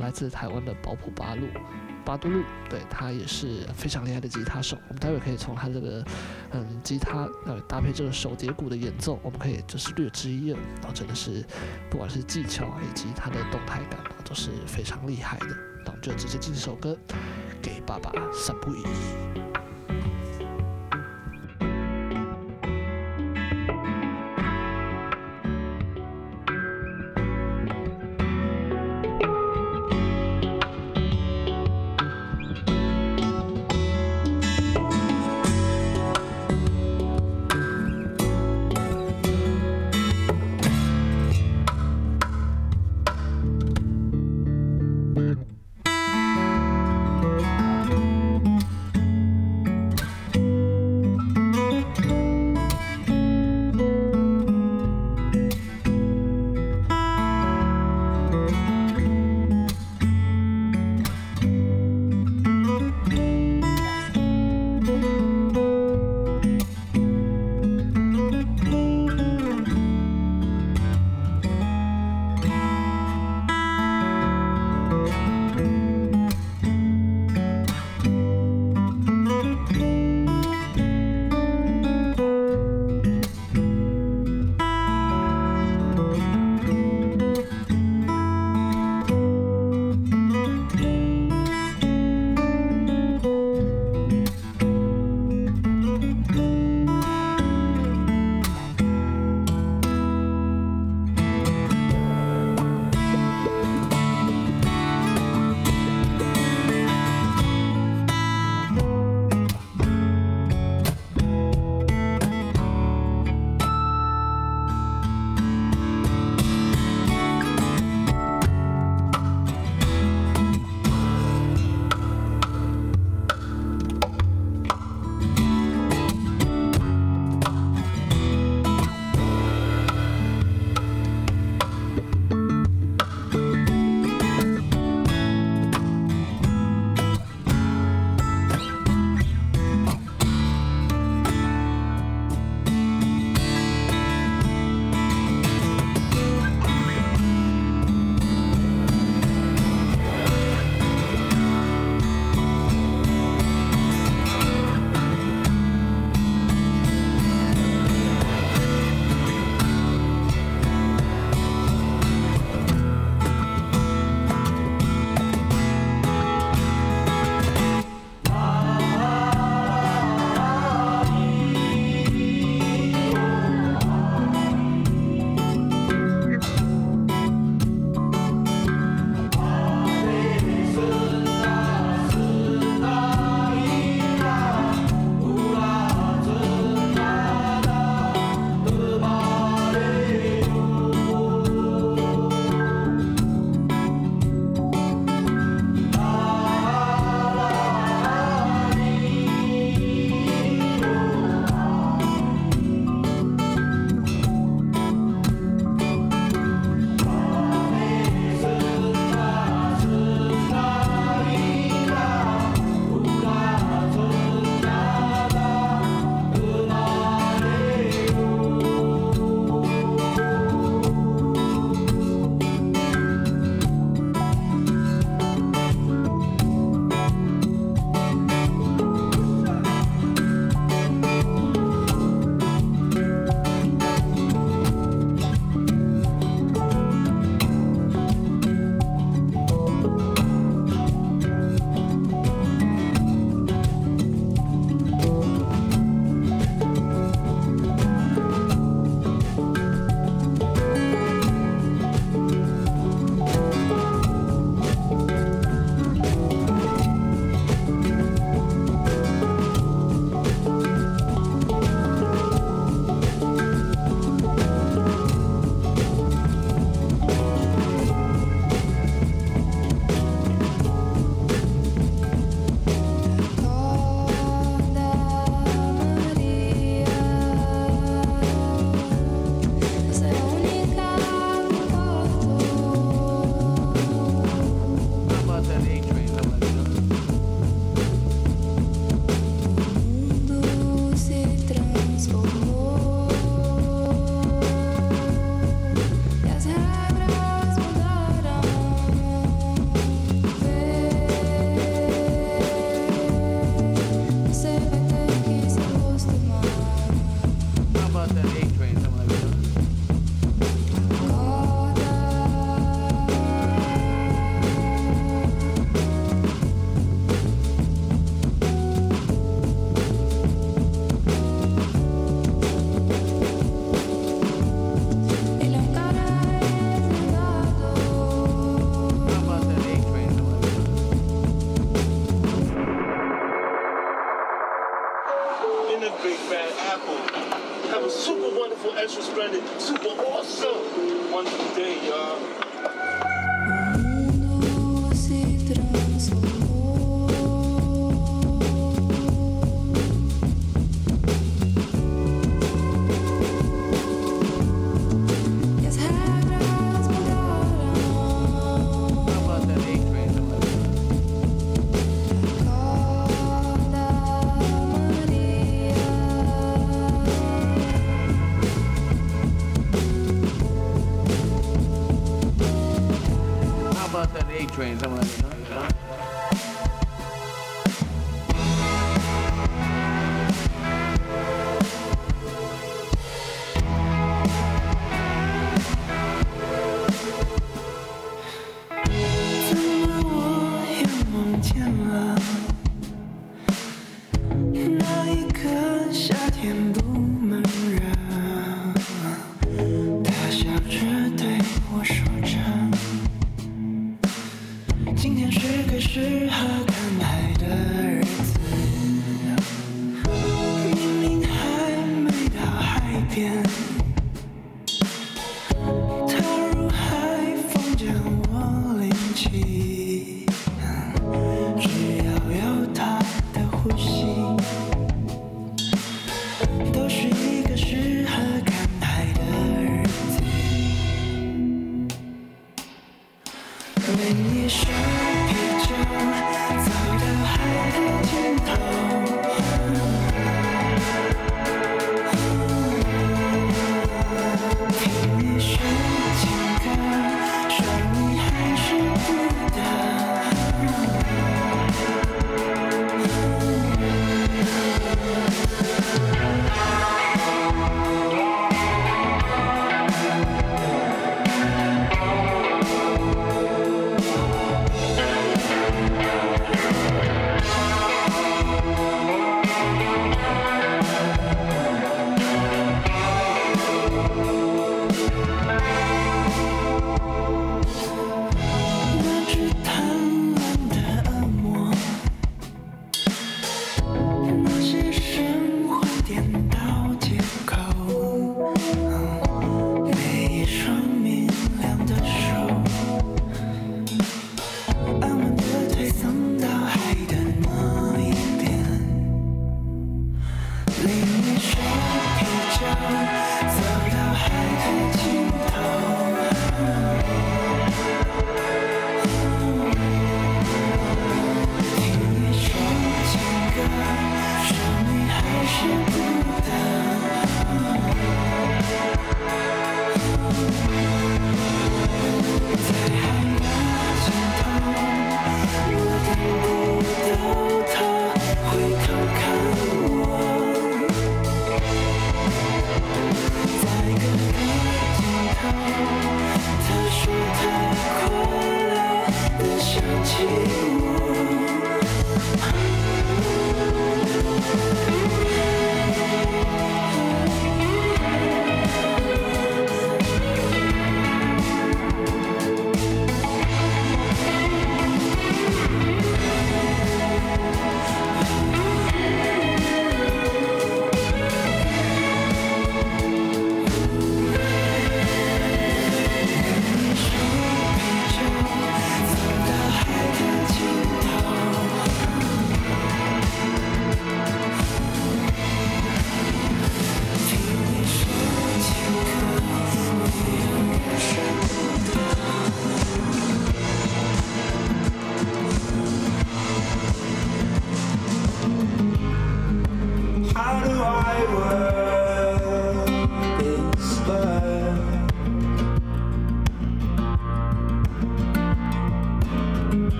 [0.00, 1.46] 来自台湾的保普八路。
[2.04, 4.76] 巴杜路，对，他也是非常厉害的吉他手。
[4.88, 6.04] 我们待会可以从他这个
[6.52, 10.56] 嗯吉他呃搭配这个手碟鼓的演奏，我们可以就是略知一二。
[10.80, 11.44] 然后真的是
[11.90, 15.46] 不管是技巧以及他的动态感都是非常厉害的。
[15.84, 16.96] 那我们就直接进这首歌，
[17.60, 19.51] 给爸爸散步一。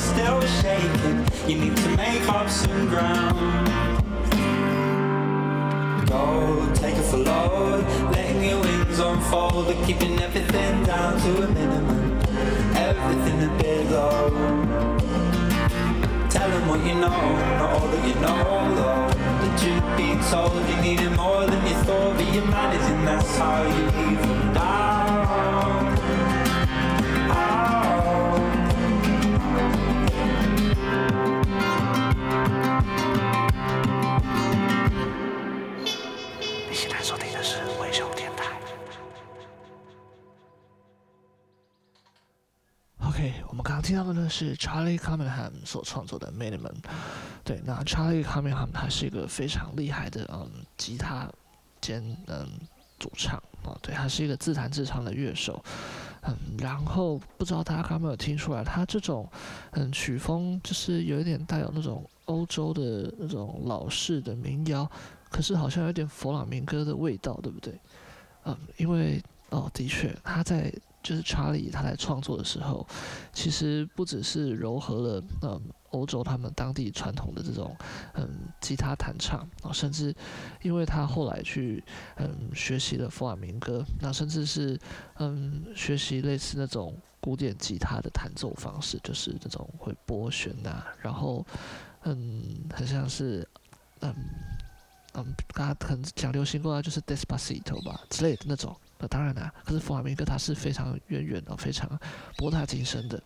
[0.00, 1.18] Still shaking.
[1.46, 3.68] You need to make up some ground.
[6.08, 11.48] Go, take it for load, letting your wings unfold, but keeping everything down to a
[11.48, 12.18] minimum.
[12.74, 14.30] Everything a bit low.
[16.30, 17.20] Tell 'em what you know,
[17.58, 19.08] not all that you know though.
[19.42, 23.62] The truth be told, you needed more than you thought, but you're managing, that's how
[23.74, 24.39] you even
[43.80, 46.74] 我听到的呢是 Charlie Cunningham 所创作的 Minimum。
[47.42, 51.26] 对，那 Charlie Cunningham 他是一个非常厉害的嗯吉他
[51.80, 52.46] 兼嗯
[52.98, 55.64] 主唱啊，对，他是一个自弹自唱的乐手。
[56.24, 59.26] 嗯，然后不知道大家刚刚有没有听出来，他这种
[59.70, 64.86] 嗯曲风就是有一点带有那种欧洲的那种老式的民谣，
[65.30, 67.80] 可是好像有点佛朗明哥的味道，对不对？
[68.44, 70.70] 嗯，因为哦，的确他在。
[71.02, 72.86] 就是查理他在创作的时候，
[73.32, 77.76] 其实不只是糅合了嗯欧洲他们当地传统的这种
[78.14, 78.28] 嗯
[78.60, 80.14] 吉他弹唱啊，甚至
[80.62, 81.82] 因为他后来去
[82.16, 84.78] 嗯学习了弗朗明哥，那甚至是
[85.18, 91.44] 嗯学习类似那种古典吉他的弹奏方式，就是那种会拨弦呐、然后
[92.04, 93.46] 嗯很像是
[94.00, 94.14] 嗯
[95.14, 98.76] 嗯刚刚可能讲流行歌啊，就是 Despacito 吧之类的那种。
[99.00, 101.98] 那当然啦、可是弗朗明哥他是非常渊源的，非常
[102.36, 103.20] 博大精深的。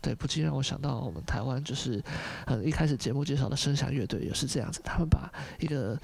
[0.00, 2.00] 对，不禁让我想到我们台湾就是，
[2.44, 5.98] 嗯，一开始节目介绍的声响乐队也是这样子，他们把一个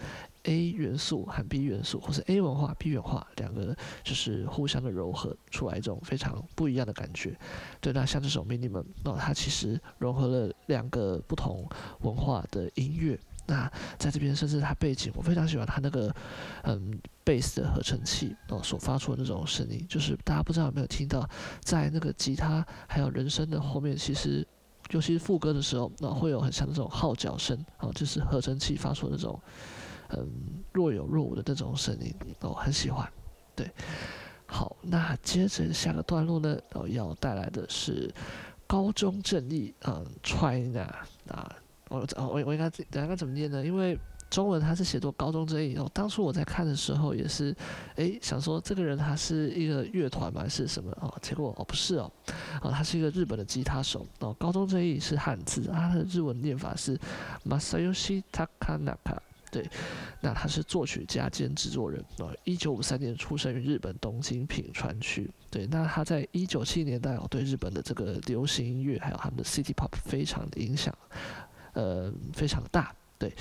[0.44, 7.38] A 元素和 B 元素，或是 A 文化、B 文化两个就是互相的糅合出来一种非常不一样的感觉。
[7.80, 11.64] 对，那像这首 mini 们那它其实融合了两个不同
[12.00, 13.16] 文化的音乐。
[13.46, 16.14] 那在这边，甚至它背景，我非常喜欢它那个，
[16.62, 21.28] 嗯，贝斯的合成器哦所发出的那种声音，就是大家不知道有没有听到，
[21.60, 24.46] 在那个吉他还有人声的后面，其实
[24.90, 29.40] 尤其是副歌的时候，那会有很像那种号角声哦，就是合成器发出那种，
[30.10, 30.30] 嗯，
[30.72, 33.08] 若有若无的那种声音哦，很喜欢。
[33.56, 33.70] 对，
[34.46, 38.12] 好，那接着下个段落呢，哦，要带来的是
[38.66, 40.82] 高中正义，嗯，China
[41.28, 41.56] 啊。
[41.92, 43.64] 我我我应该怎应该怎么念呢？
[43.64, 43.98] 因为
[44.30, 45.90] 中文他是写作高中正义哦。
[45.92, 47.54] 当初我在看的时候也是，
[47.96, 50.48] 诶，想说这个人他是一个乐团吗？
[50.48, 51.14] 是什么哦？
[51.20, 52.10] 结果哦不是哦，
[52.62, 54.32] 哦他是一个日本的吉他手哦。
[54.38, 56.98] 高中正义是汉字，他的日文念法是
[57.44, 59.18] Masayoshi Takanaka。
[59.50, 59.68] 对，
[60.22, 62.34] 那他是作曲家兼制作人哦。
[62.44, 65.30] 一九五三年出生于日本东京品川区。
[65.50, 70.96] 对，那他在一九七零年代哦，对日本的这个流行音乐还有他们的 City Pop 非常的影响。
[71.72, 73.32] 呃，非常大，对。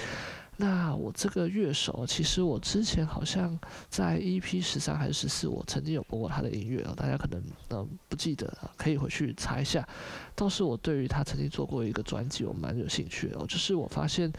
[0.57, 3.57] 那我这个乐手，其实我之前好像
[3.89, 9.87] 在 EP 十三还是十四，我曾经有播过他的音乐哦，大家可能呃不记得，可以回去查一下。
[10.35, 14.31] 倒是我对于他曾经做过一个专辑，我蛮有兴趣哦，就是我发现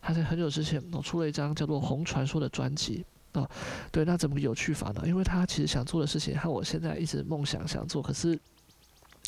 [0.00, 3.46] 他在很久之前哦出了一张叫做《红传说》的专辑哦，
[3.92, 5.02] 对，那怎么有趣法呢？
[5.04, 8.38] 因为他其实想做的事情和我现在一直梦想想做，可是。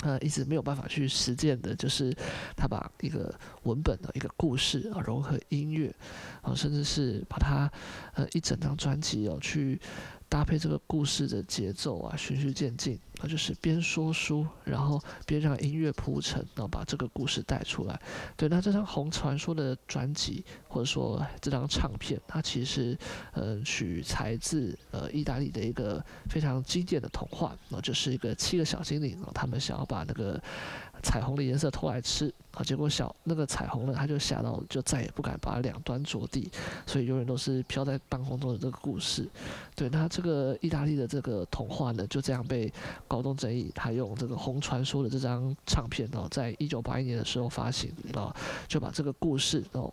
[0.02, 2.14] 呃，一直没有办法去实践的，就是
[2.56, 3.34] 他把一个
[3.64, 5.94] 文本的一个故事啊，融合音乐
[6.42, 7.70] 啊，甚至是把它
[8.14, 9.80] 呃一整张专辑哦去。
[10.28, 18.00] 搭配这个故事的节奏啊，循序渐进，那就是边说书，然后边让音乐铺陈，然后把这个故事带出来。
[18.36, 22.96] 对，那这张《红传说》的专辑，或者说这张唱片，它其实
[23.32, 30.40] 呃取材自呃意大利的一个非常经典的童话，那就是一个七个小精灵，他们想要把那个。
[31.02, 36.50] 彩虹的颜色偷来吃啊，结果小那个彩虹呢，他就吓到，就再也不敢把两端着地，
[36.86, 39.28] 所以永远都是飘在半空中的这个故事。
[39.74, 42.72] 对，那这个意大利的这个童话呢，就这样被
[43.06, 48.34] 高中正义他用这个《红传说》的这张唱片哦，在一九八一年的时候发行啊，
[48.66, 49.92] 就把这个故事哦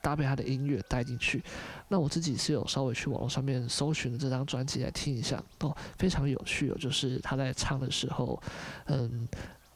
[0.00, 1.42] 搭配他的音乐带进去。
[1.88, 8.40] 那我自己是有稍微去网络上面搜寻这张专辑来听一下哦，非常有趣哦，就是他在唱的时候，
[8.86, 9.26] 嗯。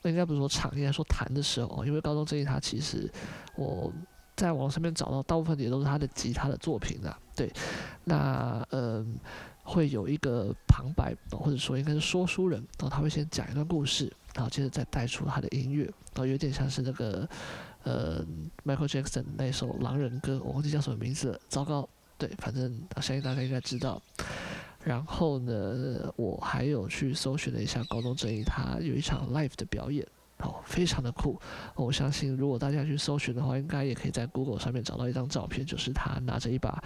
[0.09, 3.11] 应该不是说唱，应该说弹的时候，因为高中这一他其实
[3.57, 3.93] 我
[4.37, 7.19] 在网上面找到大部分也都是他的吉他的作品啊。
[7.35, 7.53] 对，
[8.05, 9.17] 那嗯，
[9.63, 17.29] 会有一个旁白，或者说应该是说书人，然后他会先讲一段故事，然后接着再带出他的音乐，然后有点像是那个
[17.85, 18.25] 呃
[18.65, 24.03] Michael Jackson 那首《狼人歌》，我忘记叫什么名字了，糟糕，对，反正相信大家应该知道。
[24.89, 30.07] 然后呢，我还有去搜寻了一下高中正义，他有一场 live 的表演。
[30.39, 31.39] 哦，非常的酷。
[31.75, 36.83] 我相信，如果大家去搜寻的话，应该也可以在 Google 上面找到一张照片，就是他拿着一把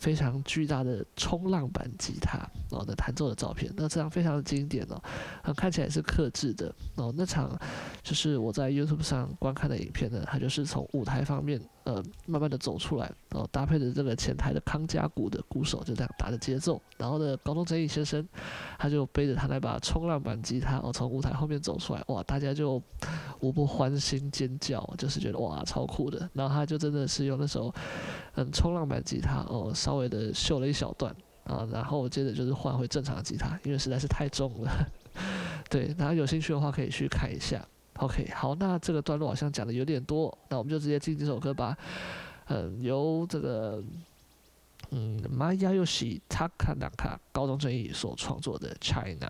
[0.00, 2.38] 非常巨大的冲浪板吉他，
[2.70, 3.72] 然后的弹奏的照片。
[3.76, 5.00] 那这张非常的经典哦，
[5.44, 6.74] 很看起来是克制的。
[6.96, 7.56] 哦，那场
[8.02, 18.26] 就是我在 YouTube 上观看的影片呢，它就是从舞台方面呃慢慢的走出来，然后搭配着这个前台的康佳鼓的鼓手就这样打着节奏，然后呢，高中正义先生
[18.78, 22.82] 他就背着他那把冲浪板吉他哦从舞台后面走出来，哇，大家就。
[23.40, 26.28] 无不欢欣尖叫，就是觉得哇超酷的。
[26.34, 27.74] 然后他就真的是用那首
[28.34, 31.12] 嗯冲浪板吉他哦，稍微的秀了一小段
[31.42, 34.70] 啊，然后接着就是换回正常的吉他，因为实在是太重了。
[35.68, 37.60] 对，大家有兴趣的话可以去看一下。
[37.94, 41.76] OK，好，那这个段落好像讲的有点多，那我们就直接进这首歌吧。
[42.46, 43.82] 嗯，由这个
[44.90, 49.28] 嗯玛雅又喜塔卡纳卡高中正义所创作的 China。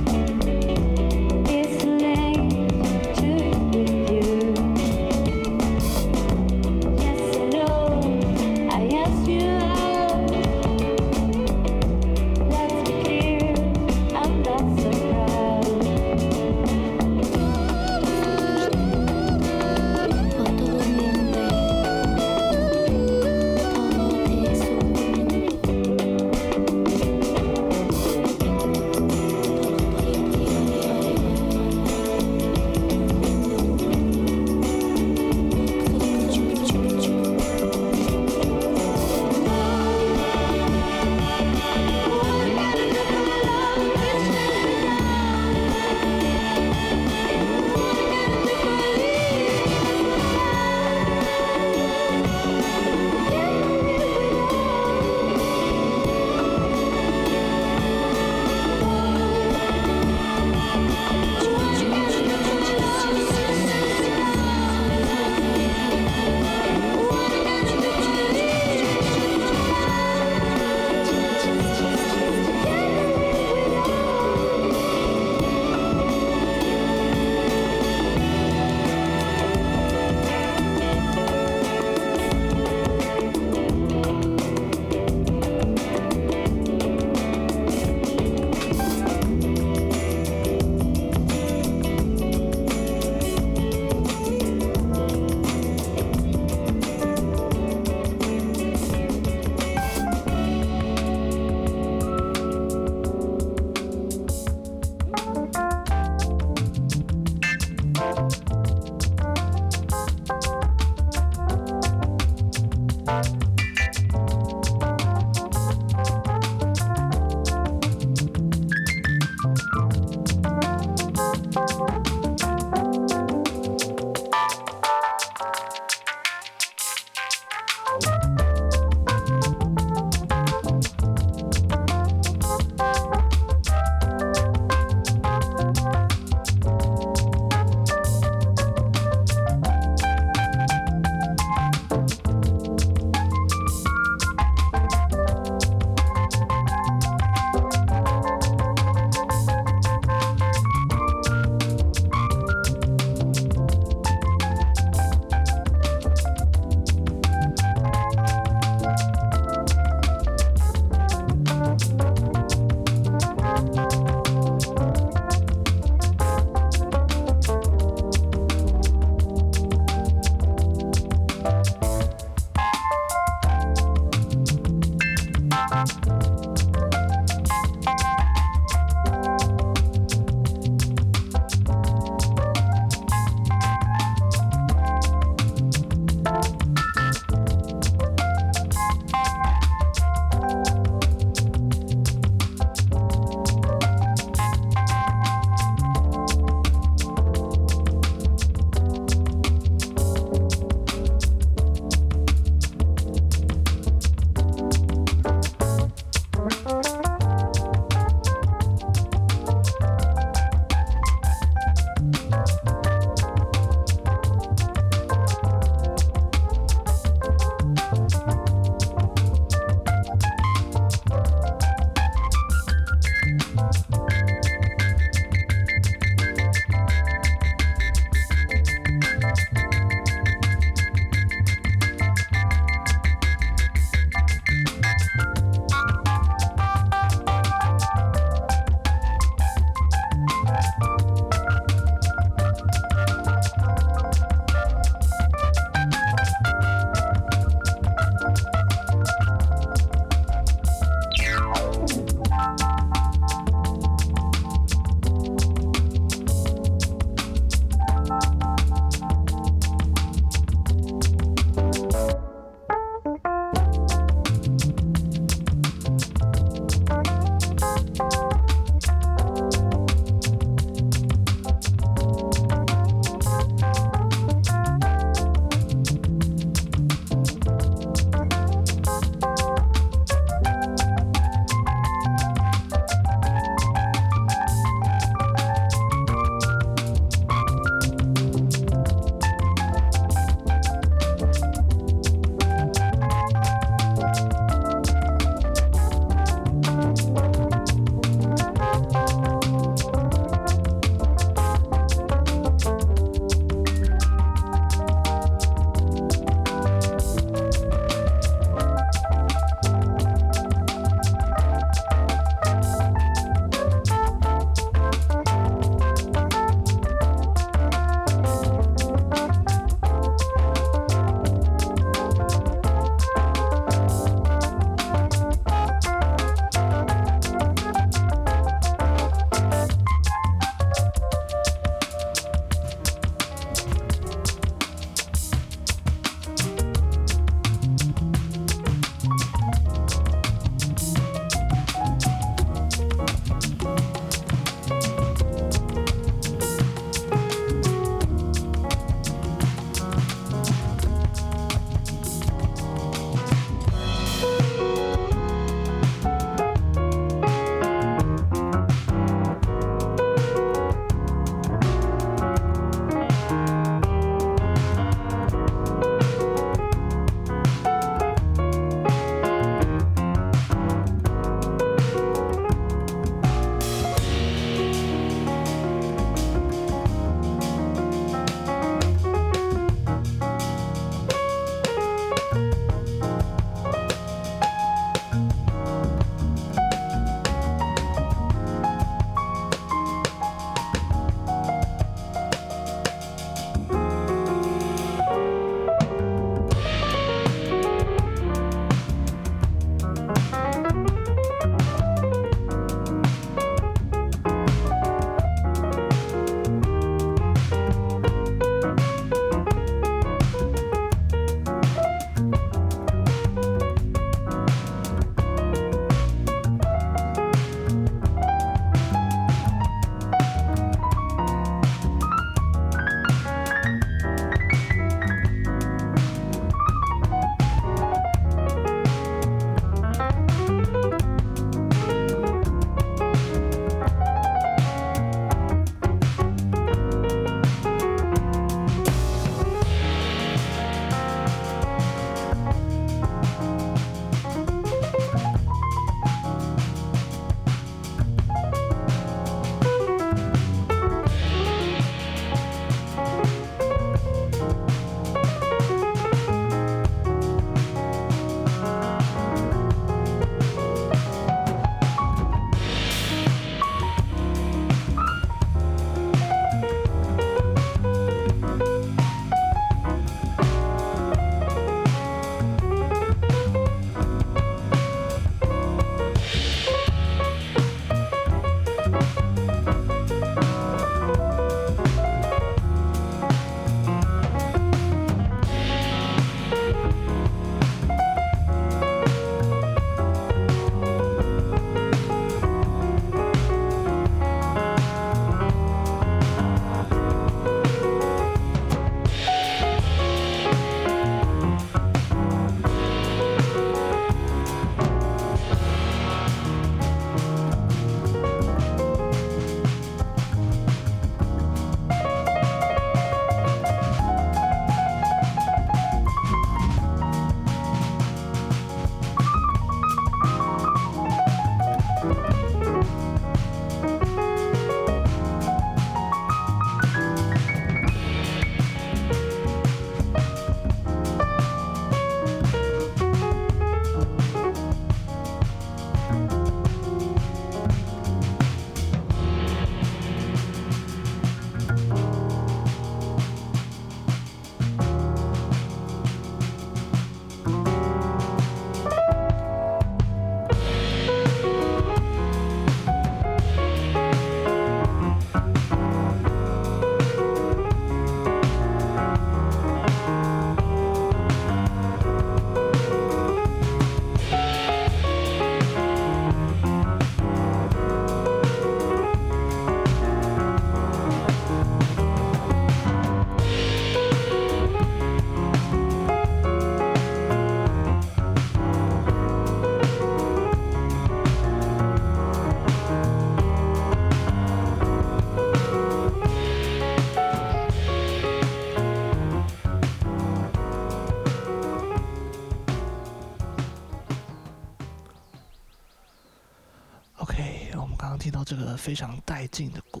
[598.86, 600.00] 非常带劲的鼓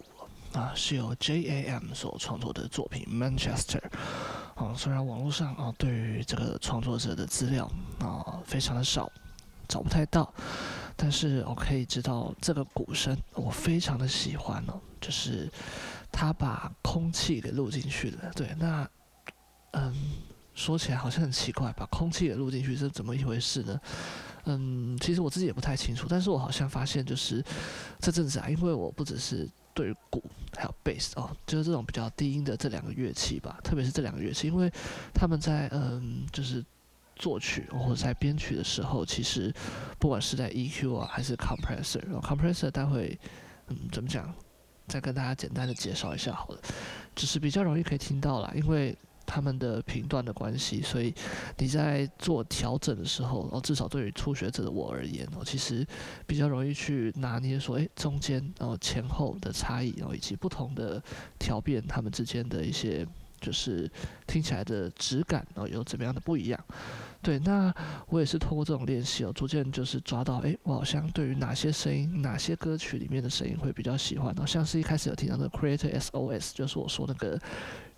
[0.52, 3.82] 啊，是由 J.A.M 所创作的作品 Manchester。
[4.54, 7.68] 啊，虽然网络上啊对于这个创作者的资料
[7.98, 9.10] 啊非常的少，
[9.66, 10.32] 找不太到，
[10.94, 15.50] 但是我可以知道这个鼓声我非常的喜欢哦，就是
[16.12, 18.30] 他把空气给录进去了。
[18.36, 18.88] 对，那
[19.72, 19.92] 嗯，
[20.54, 23.80] 说起来好像很奇怪，把空气给录进去是怎么一回事呢？
[24.46, 27.44] 嗯，其实我自己也不太清楚，但是我好像发现就是
[28.00, 29.48] 这阵子啊，因为我不只是。
[29.76, 30.24] 对鼓
[30.56, 34.72] 还有贝斯哦，就是这种比较低音的这两个乐器吧，特别是这两个乐器，因为
[35.12, 36.64] 他们在嗯，就是
[37.14, 39.52] 作曲或者在编曲的时候，其实
[39.98, 43.20] 不管是在 EQ 啊还是 compressor，compressor 待会
[43.68, 44.32] 嗯怎么讲，
[44.88, 46.60] 再跟大家简单的介绍一下好了，
[47.14, 48.96] 只是比较容易可以听到啦，因为。
[49.26, 51.12] 他们的频段的关系，所以
[51.58, 55.86] 你在做调整的时候，哦，至少对于初学者的我而言，哦，其实
[56.26, 61.02] 比较容易去拿捏说，诶，中间然后前后的差异，然后以及不同的
[61.38, 63.06] 调变，他们之间的一些
[63.40, 63.90] 就是
[64.26, 66.64] 听起来的质感，然后有怎么样的不一样。
[67.20, 67.74] 对，那
[68.08, 74.32] 我也是通过这种练习哦，逐渐就是抓到，诶，我好像对于哪些声音、哪些歌曲里面的声音会比较喜欢。
[74.38, 77.38] 哦，像是一开始有提到的 Creator SOS，就是我说那个。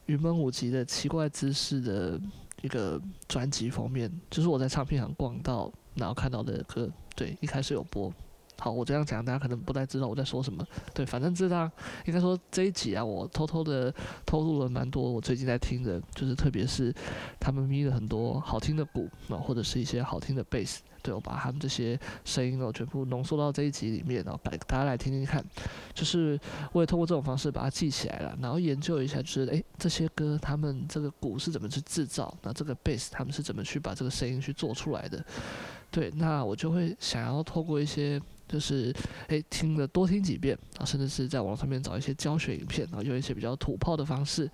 [0.08, 2.18] 云门舞集的奇怪姿势的
[2.62, 8.12] 一个专辑封面，就是我在唱片行逛到，然后看到的歌，对，一开始有播。
[8.58, 10.66] 好，我这样讲，大家可能不太知道我在说什么。
[10.94, 11.70] 对，反正知道，
[12.06, 13.94] 应该说这一集啊，我偷偷的
[14.24, 16.92] 透露了蛮多我最近在听的，就是特别是
[17.38, 20.82] 他们咪了很多好听的鼓啊，或者是一些好听的贝斯。
[21.02, 25.44] 对，我把他们这些声音呢，全部浓缩到这一集里面，然后摆大家来听听看。
[25.94, 26.38] 就是
[26.72, 35.24] 我也通过这种方式把它记起来了，然后研究一下，就是诶，这些歌他们这个鼓是怎么去制造，那这个贝斯他们是怎么去把这个声音去做出来的。
[35.90, 38.20] 对，那我就会想要透过一些。
[38.48, 38.90] 就是
[39.26, 44.50] 诶，听了多听几遍啊，甚至是在网上面找一些教学影片啊，用一些比较土炮的方式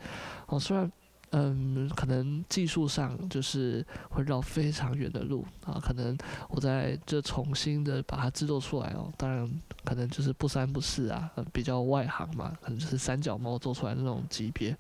[0.46, 0.58] 哦。
[0.58, 0.90] 虽然
[1.36, 6.16] 嗯，可能技术上就是会绕非常远的路啊，可能
[6.48, 9.12] 我在这重新的把它制作出来哦。
[9.16, 14.77] 当然，可能就是不三不四啊，比较外行嘛，可能就是三脚猫做出来那种级别，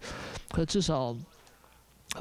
[0.50, 1.16] 可至少。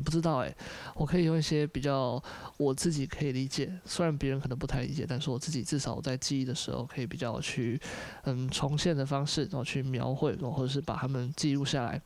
[0.03, 0.55] 不知道诶，
[0.95, 2.21] 我可以用一些比较
[2.57, 7.79] 我自己可以理解，虽然别人可能不太理解，但是我自己至少我在记忆的时候可以比较去
[8.23, 12.01] 嗯重现的方式，然后去描绘，或者是把它们记录下来，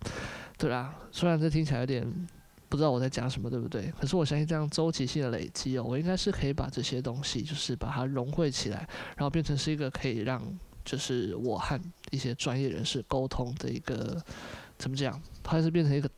[0.58, 0.94] 对啦。
[1.14, 2.06] 虽然这听起来有点
[2.68, 3.90] 不知道我在讲什么，对不对？
[3.98, 8.86] 可是我相信这样周期性的累积哦，我应该是可以把这些东西就是把它融汇起来，
[9.16, 10.42] 然后变成是一个可以让
[10.84, 11.80] 就是我和
[12.12, 14.22] 一些专业人士沟通的一个
[14.78, 15.22] 怎么讲？
[15.42, 16.10] 它是变成一个。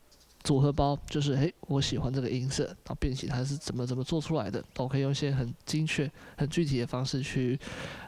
[0.42, 7.58] 组合包就是，诶，我喜欢这个音色，然后编曲它是怎么怎么做出来的，我可以用一些很精确、很具体的方式去，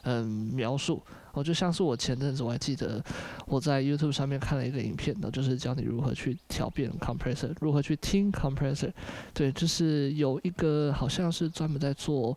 [0.04, 1.02] 嗯，描述。
[1.34, 3.02] 我就像是我前阵子我还记得
[3.46, 8.92] 我在 YouTube 上面看了一个影片，呢，就是教你如何去调变 compressor，如何去听 compressor。
[9.32, 12.36] 对，就是有一个好像是专门在做，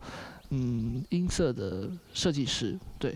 [0.50, 3.14] 嗯，音色的设计师，对。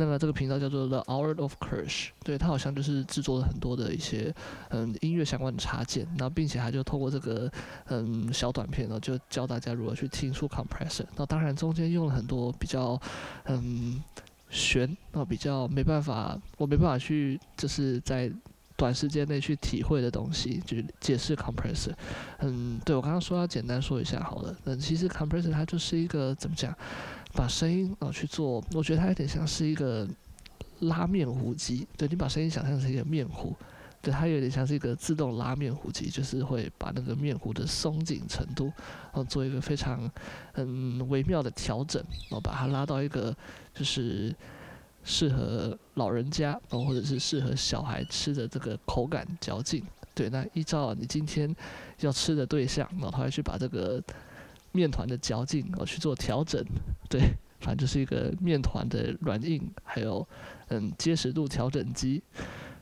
[0.00, 4.32] 那么这个频道叫做 The Art of Kirsch，对，他好像就是制作了很多的一些
[4.70, 7.50] 嗯音乐相关的插件，然后并且他就透过这个
[7.88, 11.04] 嗯小短片呢，就教大家如何去听出 compressor。
[11.16, 12.96] 那当然中间用了很多比较
[13.46, 14.00] 嗯
[14.50, 18.30] 玄，那比较没办法，我没办法去就是在
[18.76, 21.92] 短时间内去体会的东西，就解释 compressor。
[22.38, 26.72] 嗯，对，我刚刚说要简单说一下好了，嗯，其实 compressor 它就是一个怎么讲？
[27.38, 30.04] 把声音啊去做，我觉得它有点像是一个
[30.80, 31.86] 拉面糊机。
[31.96, 33.54] 对，你把声音想象成一个面糊，
[34.02, 40.10] 对，它有点像是一个自动拉面糊机，就是会把那个面糊的松紧程度，然后做一个非常
[40.54, 43.32] 嗯微妙的调整，然后把它拉到一个
[43.72, 44.34] 就是
[45.04, 49.84] 适合老人家，然后或者是适合小孩吃的这个口感嚼劲。
[50.12, 51.54] 对，那依照你今天
[52.00, 54.02] 要吃的对象，然后他会去把这个。
[54.78, 56.64] 面团的嚼劲，我去做调整，
[57.10, 57.20] 对，
[57.58, 60.24] 反正就是一个面团的软硬，还有
[60.68, 62.22] 嗯结实度调整机。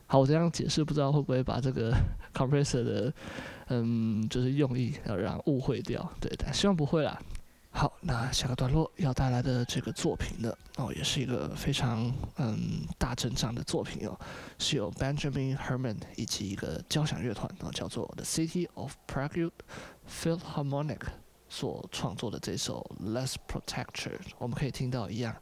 [0.06, 1.90] 好，我这样解释，不知道会不会把这个
[2.36, 3.12] compressor 的
[3.68, 7.18] 嗯就是用意要让误会掉，对，但希望不会啦。
[7.70, 14.18] 好，那下个段落要带来的这个作品呢，哦，也是一个非常嗯大阵仗的作品哦，
[14.58, 19.50] 是由 Benjamin Herman 以及一个交响乐团哦，叫做 The City of Prague
[20.08, 21.00] Philharmonic。
[21.56, 25.34] 所创作的这首《Less Protected》，我们可以听到一样，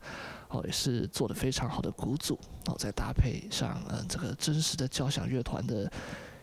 [0.49, 5.91] 哦，也是做的非常好的鼓组，然后再搭配上嗯这个真实的交响乐团的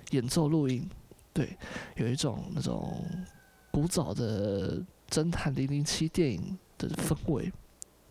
[0.09, 0.89] 演奏录音，
[1.31, 1.57] 对，
[1.95, 3.01] 有一种那种
[3.71, 7.49] 古早的侦探零零七电影的氛围，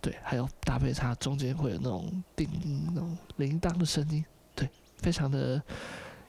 [0.01, 2.49] 对，还有搭配它中间会有那种叮
[2.95, 4.25] 那种铃铛的声音，
[4.55, 4.67] 对，
[4.97, 5.63] 非常的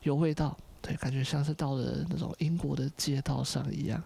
[0.02, 4.02] 有味道，对，感觉像是到了那种英国的街道上一样，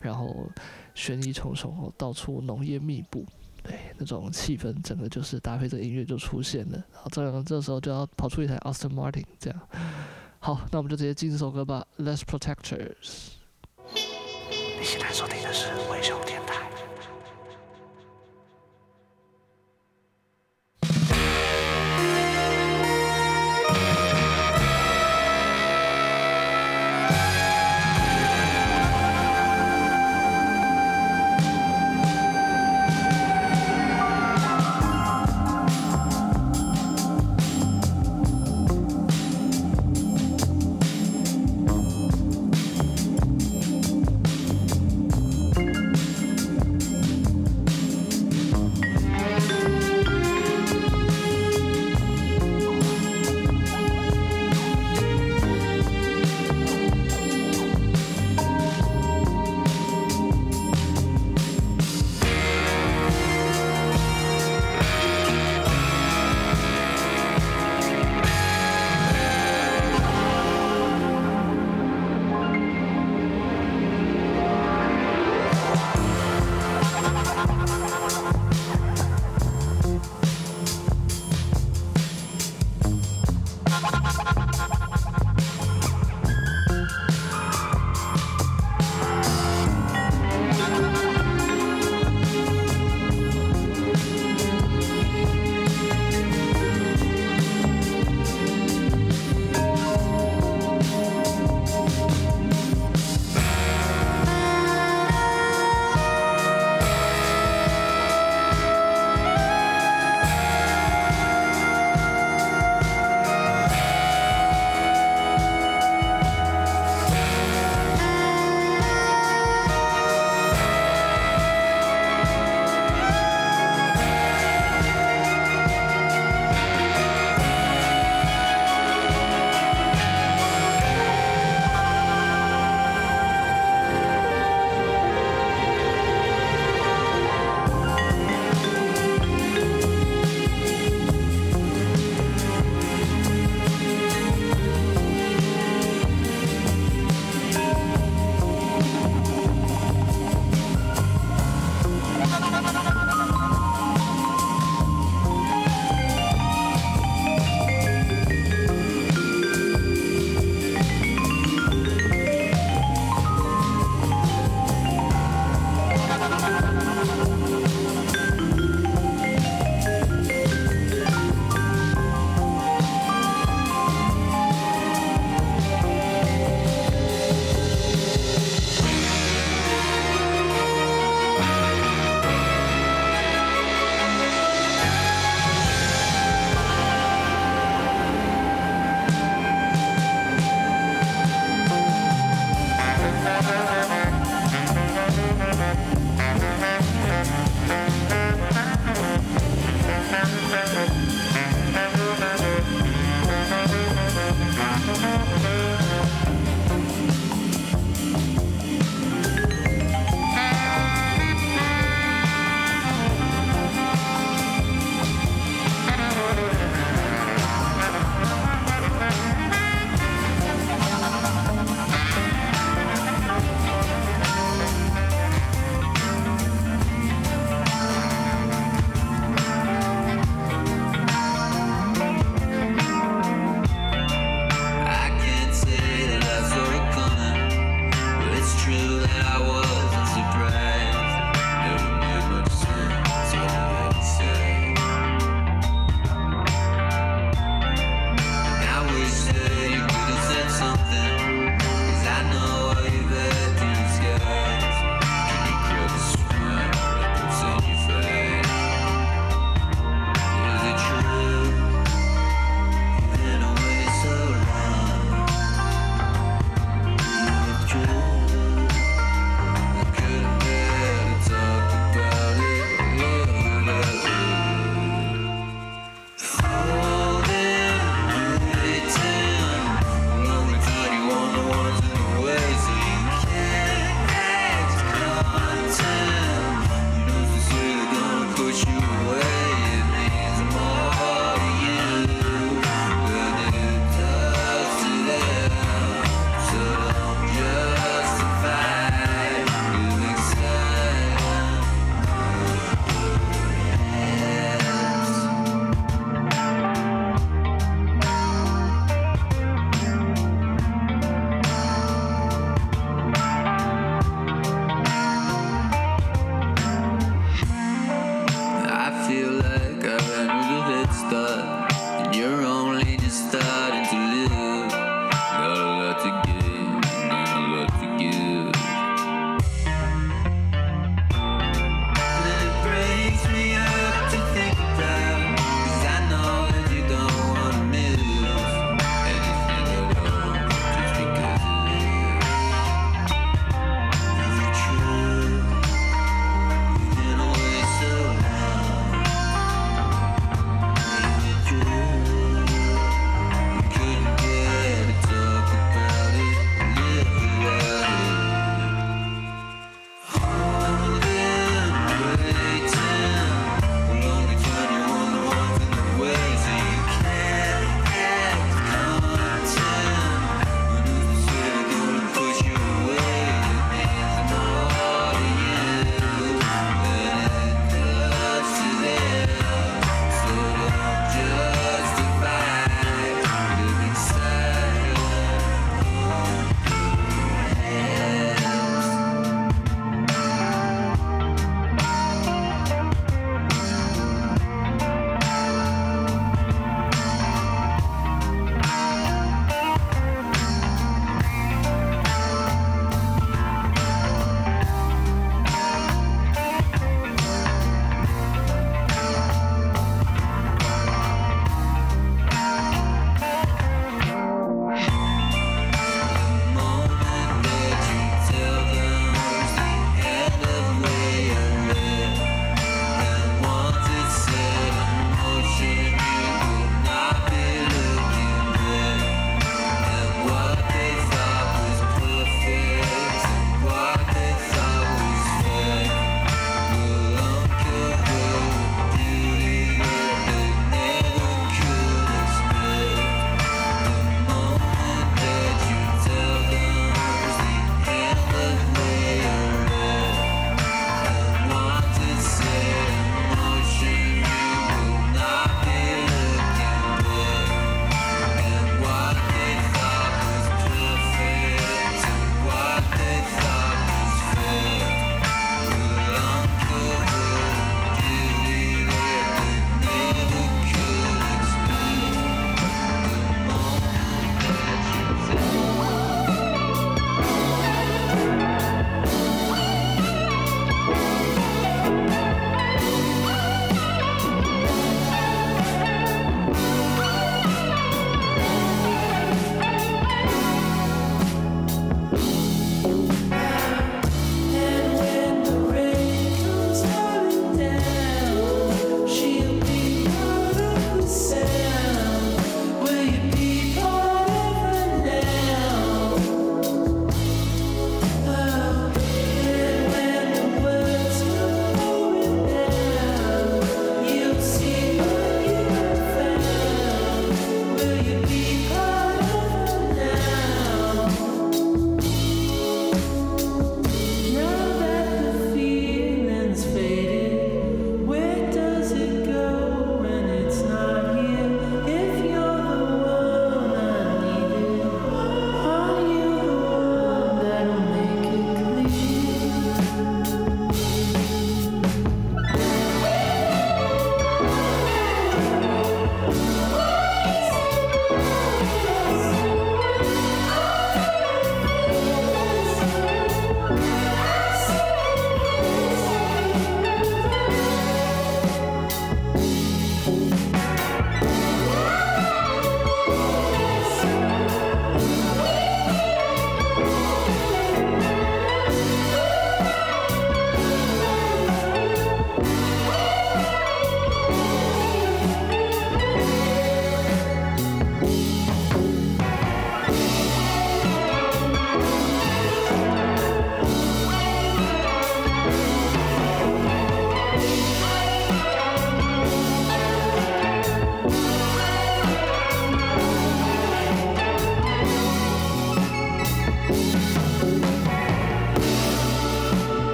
[0.00, 0.48] 然后
[0.94, 3.26] 悬疑重重，到处浓烟密布，
[3.64, 9.60] 对，那种气氛整个就是搭配这个音乐就出现了，然后这样这时候就要跑出一台 Austin Martin 这样，
[10.38, 13.30] 好，那我们就直接进这首歌吧，Less Protectors。
[14.78, 16.39] 你现在收听的是微熊电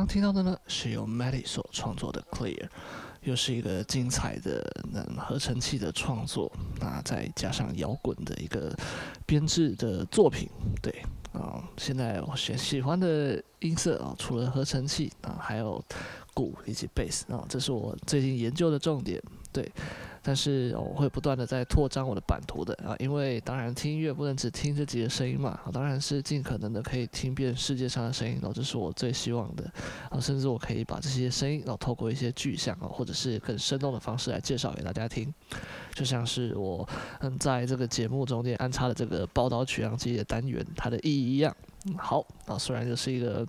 [0.00, 2.56] 刚听到的呢，是由 Maddie 所创作的《Clear》，
[3.20, 6.50] 又是一个精彩的能合成器的创作，
[6.80, 8.74] 那再加上摇滚的一个
[9.26, 10.48] 编制的作品，
[10.80, 11.02] 对
[11.34, 15.84] 啊、现在我选喜欢的音色啊，除了合成器啊，还有
[16.32, 19.22] 鼓以及贝斯啊，这是我最近研究的重点，
[19.52, 19.70] 对。
[20.22, 29.64] 但是我会不断的在扩张我的版图的啊，因为当然听音乐不能只听这几个声音嘛，啊，当然是尽可能的可以听遍世界上的声音，然后这是我最希望的
[30.10, 35.32] 啊，甚至我可以把这些声音，然后透过一些具象啊，或者是更生动的方式来介绍给大家听，
[35.94, 36.86] 就像是我
[37.20, 41.56] 嗯在这个节目中间安插的这个宝岛取样机的单元，它的意义一样。
[41.96, 43.46] 好啊，虽然就是一个，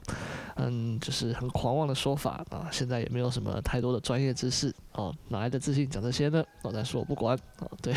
[0.56, 6.44] 嗯，就是很狂妄的说法啊，现在也没有什么太多的专业知识哦，哪来的自信讲这些呢？
[6.62, 7.94] 哦，但是我不管哦，对，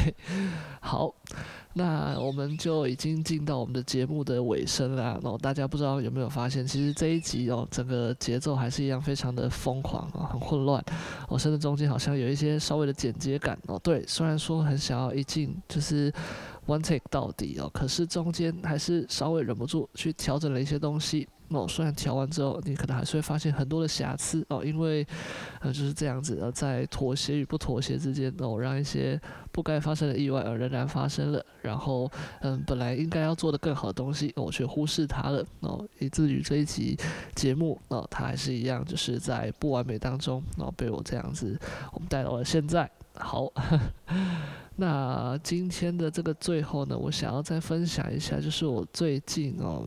[0.81, 1.15] 好，
[1.75, 5.19] 那我们就已经进到我们的节目的尾声啦。
[5.23, 10.85] 哦，大家不知道有没有发现，其实这一集哦，整个节奏还是一样非常的疯狂啊，很混乱，
[11.29, 13.79] 哦，甚至中间好像有一些稍微的剪接感哦。
[13.85, 16.13] 对，虽然说很想要一进就是。
[16.67, 21.69] One take 到底哦，可是中间还是稍微忍不住去调整了一些东西哦。
[21.69, 25.07] 虽然调完之后，你可能还是会发现很多的瑕疵哦，因为
[25.61, 29.21] 呃就是这样子，呃，在妥协与不妥协之间哦，让一些
[29.53, 31.45] 不该发生的意外而仍然发生了。
[31.61, 32.11] 然后
[32.41, 36.97] 嗯，本来应该要做的更好的东西，我却忽视它了哦，以至于这一集
[37.35, 41.61] 节目哦，它还是一样，就是在不完美当中哦，被我这样子
[41.93, 42.91] 我们带到了现在。
[43.17, 43.53] 好。
[44.77, 49.87] 那今天的这个最后呢，我想要再分享一下，就是我最近哦，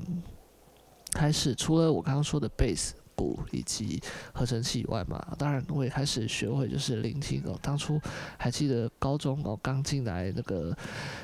[1.12, 4.02] 开始除了我刚刚说的贝斯、鼓以及
[4.34, 7.60] 合成器以外嘛，当然我也开始学会就是聆听哦。
[7.62, 8.00] 当初
[8.38, 10.74] 还记得高中哦刚进来那个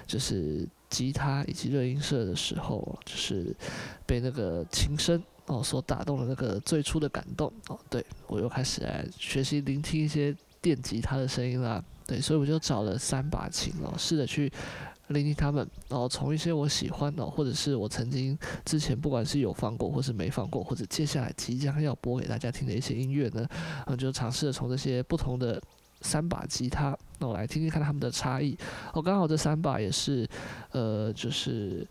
[0.06, 3.56] 就是吉他以及热音社的时候，就是
[4.06, 11.81] 被那个琴声哦所打动的那个最初的感动哦，对我又开始来学习聆听一些电吉他的声音啦。
[12.05, 14.51] 对，所以我就找了三把琴哦，试着去
[15.07, 23.47] 聆听他们，然后从一些我喜欢的，或者是我曾经之前不管是有放过，或是没放过，或者接下来即将要播给大家听的一些音乐呢，
[23.85, 25.61] 嗯，就尝试着从这些不同的
[26.01, 28.57] 三把吉他，那我来听听看他们的差异。
[28.93, 30.27] 哦，刚好这三把也是，
[30.71, 31.85] 呃，就是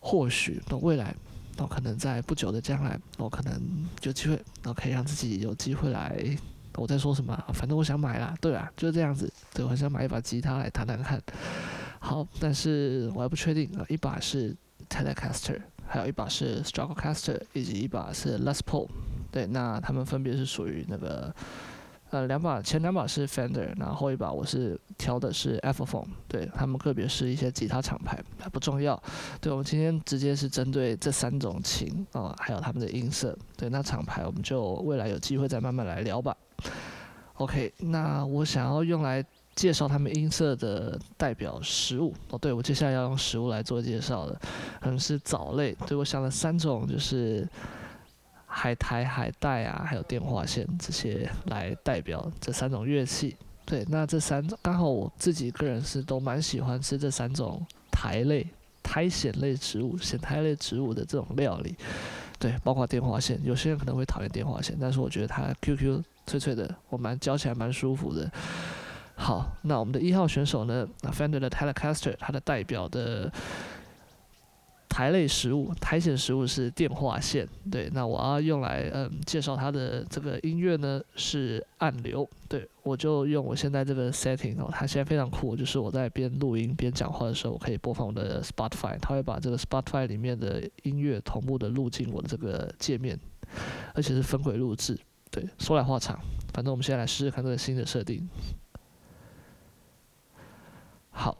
[0.00, 1.14] 或许那未来，
[1.56, 3.60] 那可能在不久的将来，我可能
[4.02, 6.36] 有机会，那可以让自己有机会来。
[6.76, 7.36] 我在说什么？
[7.52, 9.32] 反正我想买啦，对啊，就是这样子。
[9.52, 11.20] 对，我想买一把吉他来弹弹看。
[11.98, 13.84] 好，但是我还不确定啊。
[13.88, 14.54] 一把是
[14.88, 18.88] Telecaster，还有一把是 Stratocaster，以及一把是 Les Paul。
[19.32, 21.34] 对，那他们分别是属于那个
[22.16, 26.06] 呃两把，前两把是 Fender，然后一把我是挑的是 Epiphone。
[26.26, 29.00] 对，他们个别是一些吉他厂牌，还不重要。
[29.40, 33.36] 对，我们今天直接是针对这三种琴啊、还有他们的音色。
[33.56, 36.34] 对，那厂牌我们就未来有机会再慢慢来聊吧。
[37.34, 39.22] OK，那我想要用来
[39.54, 44.40] 介绍他们音色的代表食物哦，对，我接下来要用食物来做介绍的，
[44.80, 45.76] 可能是藻类。
[45.86, 47.46] 对，我想了三种，就是
[48.58, 53.36] 海苔、海带啊，还有电话线这些来代表这三种乐器。
[53.66, 57.60] 对，那这三种刚好我自己个人是都蛮喜欢吃这三种
[57.92, 58.46] 苔类、
[58.82, 61.76] 苔藓类植物、藓苔类植物的这种料理。
[62.38, 66.02] 对，包括电话线，有些人可能会讨厌电话线，但是我觉得它 QQ。
[66.26, 68.28] 脆脆的，我蛮嚼起来蛮舒服的。
[69.14, 73.30] 好，那我们的一号选手呢，Fender 的 Telecaster，它的代表的
[74.96, 77.46] 台类食物、苔藓食物是电话线。
[77.70, 82.26] 对，那我要用来嗯介绍它的这个音乐呢是暗流。
[82.48, 93.20] 对，我就用我现在这个 setting 哦，它现在非常酷，就是我在边录音边讲话的时候，我可以播放我的 Spotify，它会把这个 Spotify 里面的音乐同步的录进我的这个界面，
[93.92, 94.98] 而且是分轨录制。
[95.30, 96.18] 对，说来话长，
[96.54, 98.26] 反正我们现在来试试看这个新的设定。
[101.10, 101.36] 好，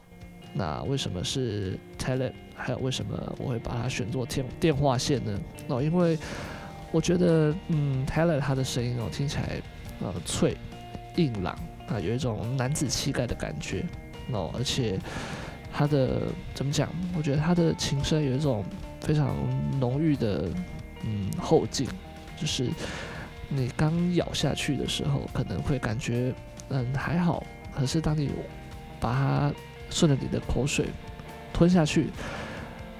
[0.56, 2.32] 那为什么是 Tele？
[2.54, 5.38] 还有为什么我会把它选作电电话线呢？
[5.68, 6.18] 哦，因为
[6.90, 9.60] 我觉得，嗯，Tele 它的声音哦听起来
[10.00, 10.56] 呃脆、
[11.16, 11.54] 硬朗
[11.88, 13.84] 啊，有一种男子气概的感觉。
[14.32, 14.98] 哦，而且
[15.72, 16.22] 它的
[16.54, 16.88] 怎么讲？
[17.16, 18.64] 我觉得它的琴声有一种
[19.00, 19.36] 非常
[19.78, 20.48] 浓郁的
[21.04, 21.86] 嗯后劲，
[22.36, 22.70] 就是。
[23.48, 26.34] 你刚咬下去的时候，可能会感觉
[26.70, 28.28] 嗯还好，可是当你
[28.98, 29.52] 把它
[29.90, 30.86] 顺着你的口水
[31.52, 32.10] 吞下去，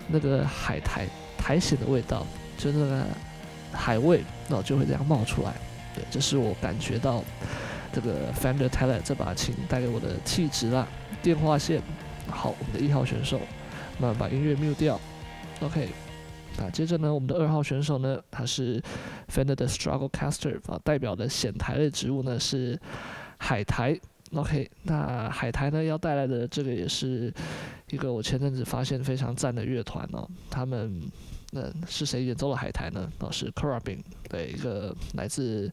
[0.09, 1.07] 那个海苔
[1.37, 2.27] 苔藓的味道，
[2.57, 3.05] 就那个
[3.73, 5.53] 海味，那就会这样冒出来。
[5.95, 7.23] 对，这是我感觉到
[7.93, 10.87] 这个 Fender Tele 这把琴带给我的气质啦。
[11.23, 11.83] 电话线，
[12.29, 13.41] 好，我们的一号选手，
[13.99, 15.01] 那把音乐 mute 掉
[15.61, 15.89] ，OK。
[16.59, 18.83] 那接着呢，我们的二号选手呢，他是
[19.29, 22.81] Fender 的 Strugglecaster，啊，代表的显台类植物呢是
[23.39, 23.99] 海苔。
[24.37, 27.33] OK，那海苔呢要带来的这个也是
[27.91, 31.01] 一个我前阵子发现非常赞的乐团哦，他们
[31.55, 33.11] 嗯是谁演奏了海苔呢？
[33.21, 33.99] 哦，是 corabin，
[34.29, 35.73] 对，一个来自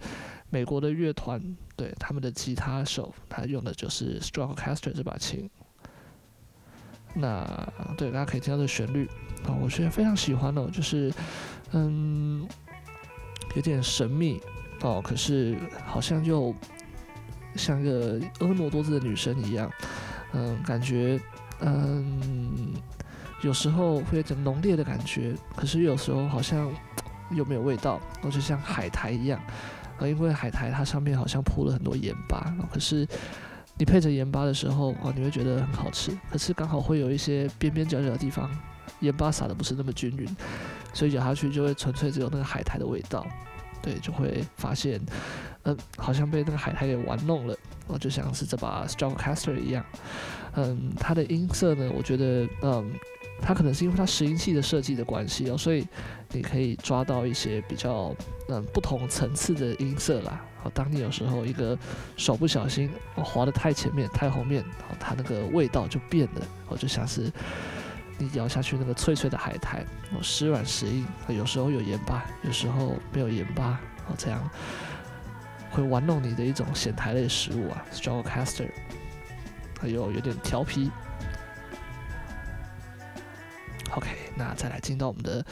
[0.50, 1.42] 美国的乐团，
[1.76, 5.50] 对，他们的吉他手他用的就是 Stratocaster 这把琴。
[7.14, 7.46] 那
[7.98, 9.08] 对，大家可以听到这旋律
[9.46, 11.12] 啊，我觉得非常喜欢哦，就是
[11.74, 12.48] 嗯
[13.58, 14.40] 有点神秘
[14.84, 16.56] 哦，可是好像又。
[17.56, 19.72] 像个婀娜多姿的女生一样，
[20.34, 21.20] 嗯，感觉，
[21.62, 22.74] 嗯，
[23.42, 26.72] 有时候会有点浓烈的感觉，可是有时候好像
[27.32, 29.40] 又没有味道，就像海苔一样，
[29.98, 33.08] 呃，因为海苔它上面好像铺了很多盐巴，可是
[33.78, 38.50] 你配着盐巴的时候，啊，你会觉得很好吃，可是刚好会有一些边边角角的地方，
[39.00, 40.28] 盐巴撒的不是那么均匀，
[40.94, 43.26] 所以咬下去就会纯粹只有那个海苔的味道。
[43.82, 44.98] 对，就会发现，
[45.64, 47.58] 嗯，好像被那个海苔给玩弄了，
[47.88, 49.86] 我，就像是这把 Stratocaster 一样，
[50.56, 52.94] 嗯，它的音色呢，我觉得，嗯，
[53.42, 55.88] 它可能是因为它拾音器的设计的关系哦，所以
[56.32, 58.16] 你可以抓到一些比较，
[58.50, 60.42] 嗯，不同层次的音色啦。
[60.64, 61.78] 哦，当你有时候一个
[62.16, 67.32] 手不小心，滑得太前面、太后面，哦，它那个味道就变了，哦，就像是。
[68.20, 74.40] 你咬下去那个脆脆的海苔，哦，时软时硬，有时候有盐巴，有时候没有盐巴，哦，这样
[75.74, 78.70] 会玩弄你的一种显台类食物啊，Stratocaster，
[79.82, 80.92] 还有有点调皮。
[83.96, 85.44] OK，那再来进到我们的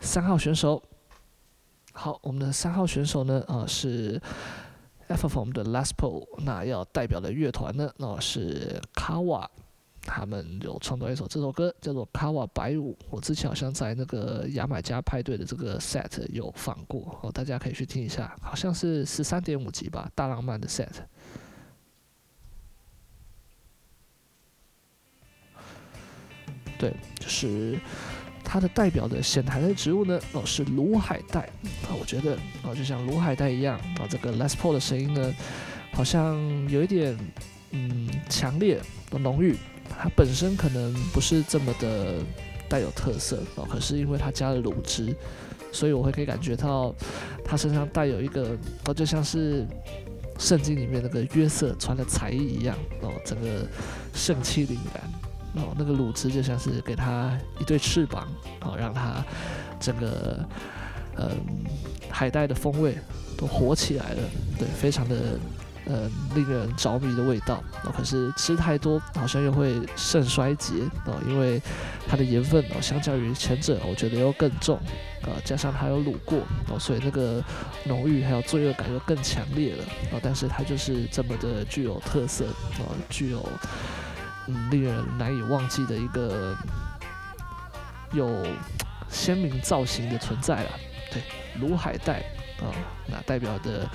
[0.00, 0.82] 三号选手。
[1.92, 4.20] 好，我们的三号选手呢，啊、是
[5.08, 9.46] Epiphone 的 Lespo，那要代表的乐团呢，那、是 Kawa。
[10.06, 12.96] 他们有创作一首这首歌，叫做《卡瓦白舞》。
[13.10, 20.88] 我之前好像在那个牙买加派对的这个 set 有放过，哦，大家可以去听一下，好像是十三点五级吧，大浪漫的 set。
[26.78, 27.78] 对，就是
[28.44, 31.40] 它的代表的显台的植物呢，哦，是鲁海带。
[31.88, 35.34] 啊，我觉得哦，就像鲁海带一样，啊，这个 Les Paul 的声音呢，
[35.92, 36.36] 好像
[36.68, 37.18] 有一点
[37.72, 38.80] 嗯强烈
[39.10, 39.56] 的浓郁。
[39.88, 42.16] 它本身可能不是这么的
[42.68, 45.14] 带有特色哦，可是因为它加了卤汁，
[45.72, 46.94] 所以我会可以感觉到
[47.44, 48.56] 它身上带有一个
[48.86, 49.66] 哦，就像是
[50.38, 53.66] 圣经里面那个约瑟穿的彩衣一样哦，整个
[54.14, 58.28] 盛气凛然哦，那个卤汁就像是给它一对翅膀
[58.60, 59.24] 哦，让它
[59.80, 60.44] 整个
[61.16, 61.30] 嗯
[62.10, 62.96] 海带的风味
[63.36, 64.22] 都活起来了，
[64.58, 65.38] 对，非常的。
[65.86, 71.62] 呃，令人着迷的味道哦，可是吃太多好像又会肾衰竭哦，因为
[72.08, 74.76] 它的盐分哦，相较于前者，我觉得又更重
[75.22, 77.40] 啊，加上它有卤过哦，所以那个
[77.84, 82.46] 浓郁还有罪恶感又更强烈了啊，但是它就是这么的具有特色
[82.80, 83.48] 啊，具有
[84.48, 86.52] 嗯令人难以忘记的一个
[88.12, 88.44] 有
[89.08, 90.70] 鲜明造型的存在了，
[91.12, 91.22] 对，
[91.60, 92.18] 卤海带
[92.58, 92.74] 啊，
[93.06, 93.88] 那代表的。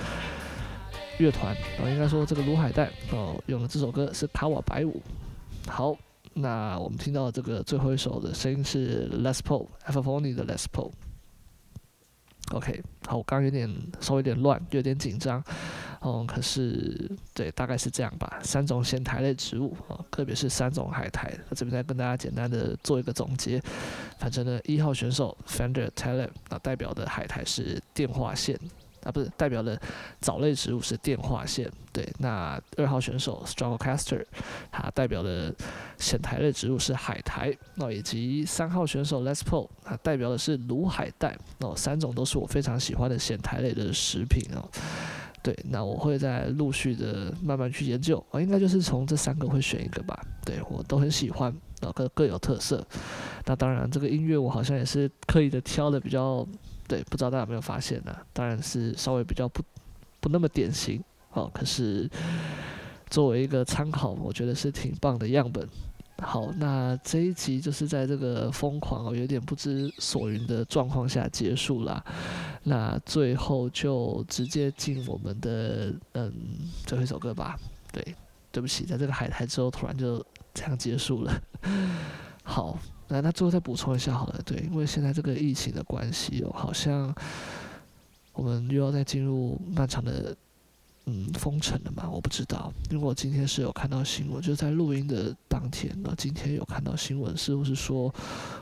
[1.22, 5.00] 乐团哦，应该说这个鲁海带哦，用的这首歌是卡瓦白舞。
[5.68, 5.96] 好，
[6.34, 10.90] 那我们听到这个最后一首的声音是 Les Paul，Epiphone 的 Les Paul。
[12.50, 15.42] OK，好，我刚有点稍微有点乱，有点紧张。
[16.00, 18.40] 哦，可是对，大概是这样吧。
[18.42, 21.32] 三种舷台类植物哦，特别是三种海苔。
[21.48, 23.62] 我这边再跟大家简单的做一个总结。
[24.18, 28.58] 反正呢，一号选手 Fender Talent 啊，代表的海苔是电话线。
[29.04, 29.80] 啊，不是代表的
[30.20, 32.08] 藻类植物是电话线，对。
[32.18, 34.24] 那二号选手 Stratocaster，
[34.70, 35.54] 它代表的
[35.98, 37.52] 显台类植物是海苔。
[37.74, 41.36] 那以及三号选手 Les Paul，它代表的是鲁海带。
[41.58, 44.68] 哦，三种都是我非常喜欢的显台类的食品哦。
[45.42, 48.24] 对，那我会在陆续的慢慢去研究。
[48.30, 50.16] 哦，应该就是从这三个会选一个吧。
[50.44, 52.86] 对，我都很喜欢，然后各各有特色。
[53.44, 56.46] 那当然，这个音乐我好像也是刻意的挑的比较。
[56.92, 58.14] 对，不知道大家有没有发现呢？
[58.34, 59.62] 当然是稍微比较不
[60.20, 61.50] 不那么典型哦。
[61.54, 62.06] 可是
[63.08, 65.66] 作为一个参考，我觉得是挺棒的样本。
[66.18, 72.04] 好，那这一集就是在这个疯狂哦，有点不知所云的状况下结束了。
[72.64, 76.30] 那最后就直接进我们的嗯
[76.84, 77.58] 最后一首歌吧。
[77.90, 78.14] 对，
[78.50, 81.32] 对不起，在这个海苔之后突然就这样结束了。
[82.44, 82.78] 好。
[83.12, 87.14] 那那最后再补充一下好了，对，因为现在这个疫情的关系哦，好像
[88.32, 90.34] 我们又要再进入漫长的
[91.04, 92.08] 嗯封城了嘛？
[92.08, 98.12] 我不知道，因为我今天是有看到新闻，就在录音的当天，那今天有看到新闻，似乎是说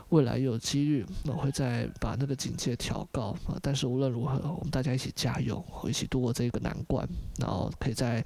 [0.09, 3.55] 未来有几率那会再把那个警戒调高啊。
[3.61, 7.07] 但是无论如何，我们大家一起加油，一起度过这个难关，
[7.37, 8.21] 然后可以在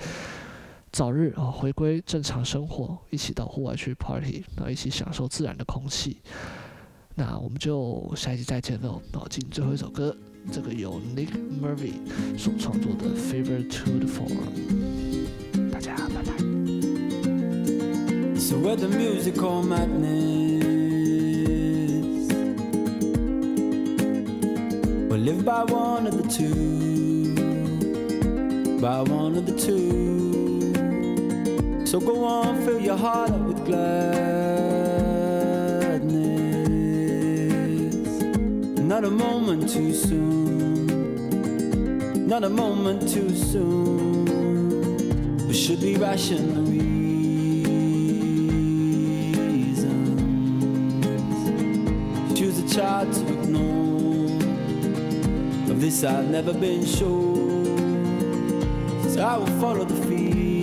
[0.95, 6.19] 早日啊回归正常生活，一起到户外去 party，然后一起享受自然的空气。
[7.15, 9.01] 那我们就下一集再见喽！
[9.11, 10.15] 然后进最后一首歌，
[10.53, 11.31] 这个由 Nick
[11.61, 11.95] Murphy
[12.38, 14.31] 所创作的《Fever to the Floor》。
[15.69, 16.38] 大家拜拜。
[18.39, 20.63] So we're the musical madness.
[25.09, 27.35] We'll live by one of the two.
[28.80, 30.34] By one of the two.
[31.85, 33.95] So go on, fill your heart up with gladness.
[38.79, 40.87] Not a moment too soon.
[42.27, 44.25] Not a moment too soon.
[45.47, 47.05] We should be rational reasons.
[52.37, 54.25] Choose a child to ignore.
[55.69, 57.35] Of this I've never been sure.
[59.07, 60.55] So I will follow the feeling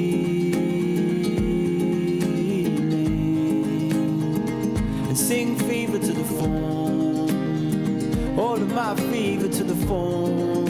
[5.32, 7.28] sing fever to the phone.
[8.38, 10.61] All of my fever to the phone.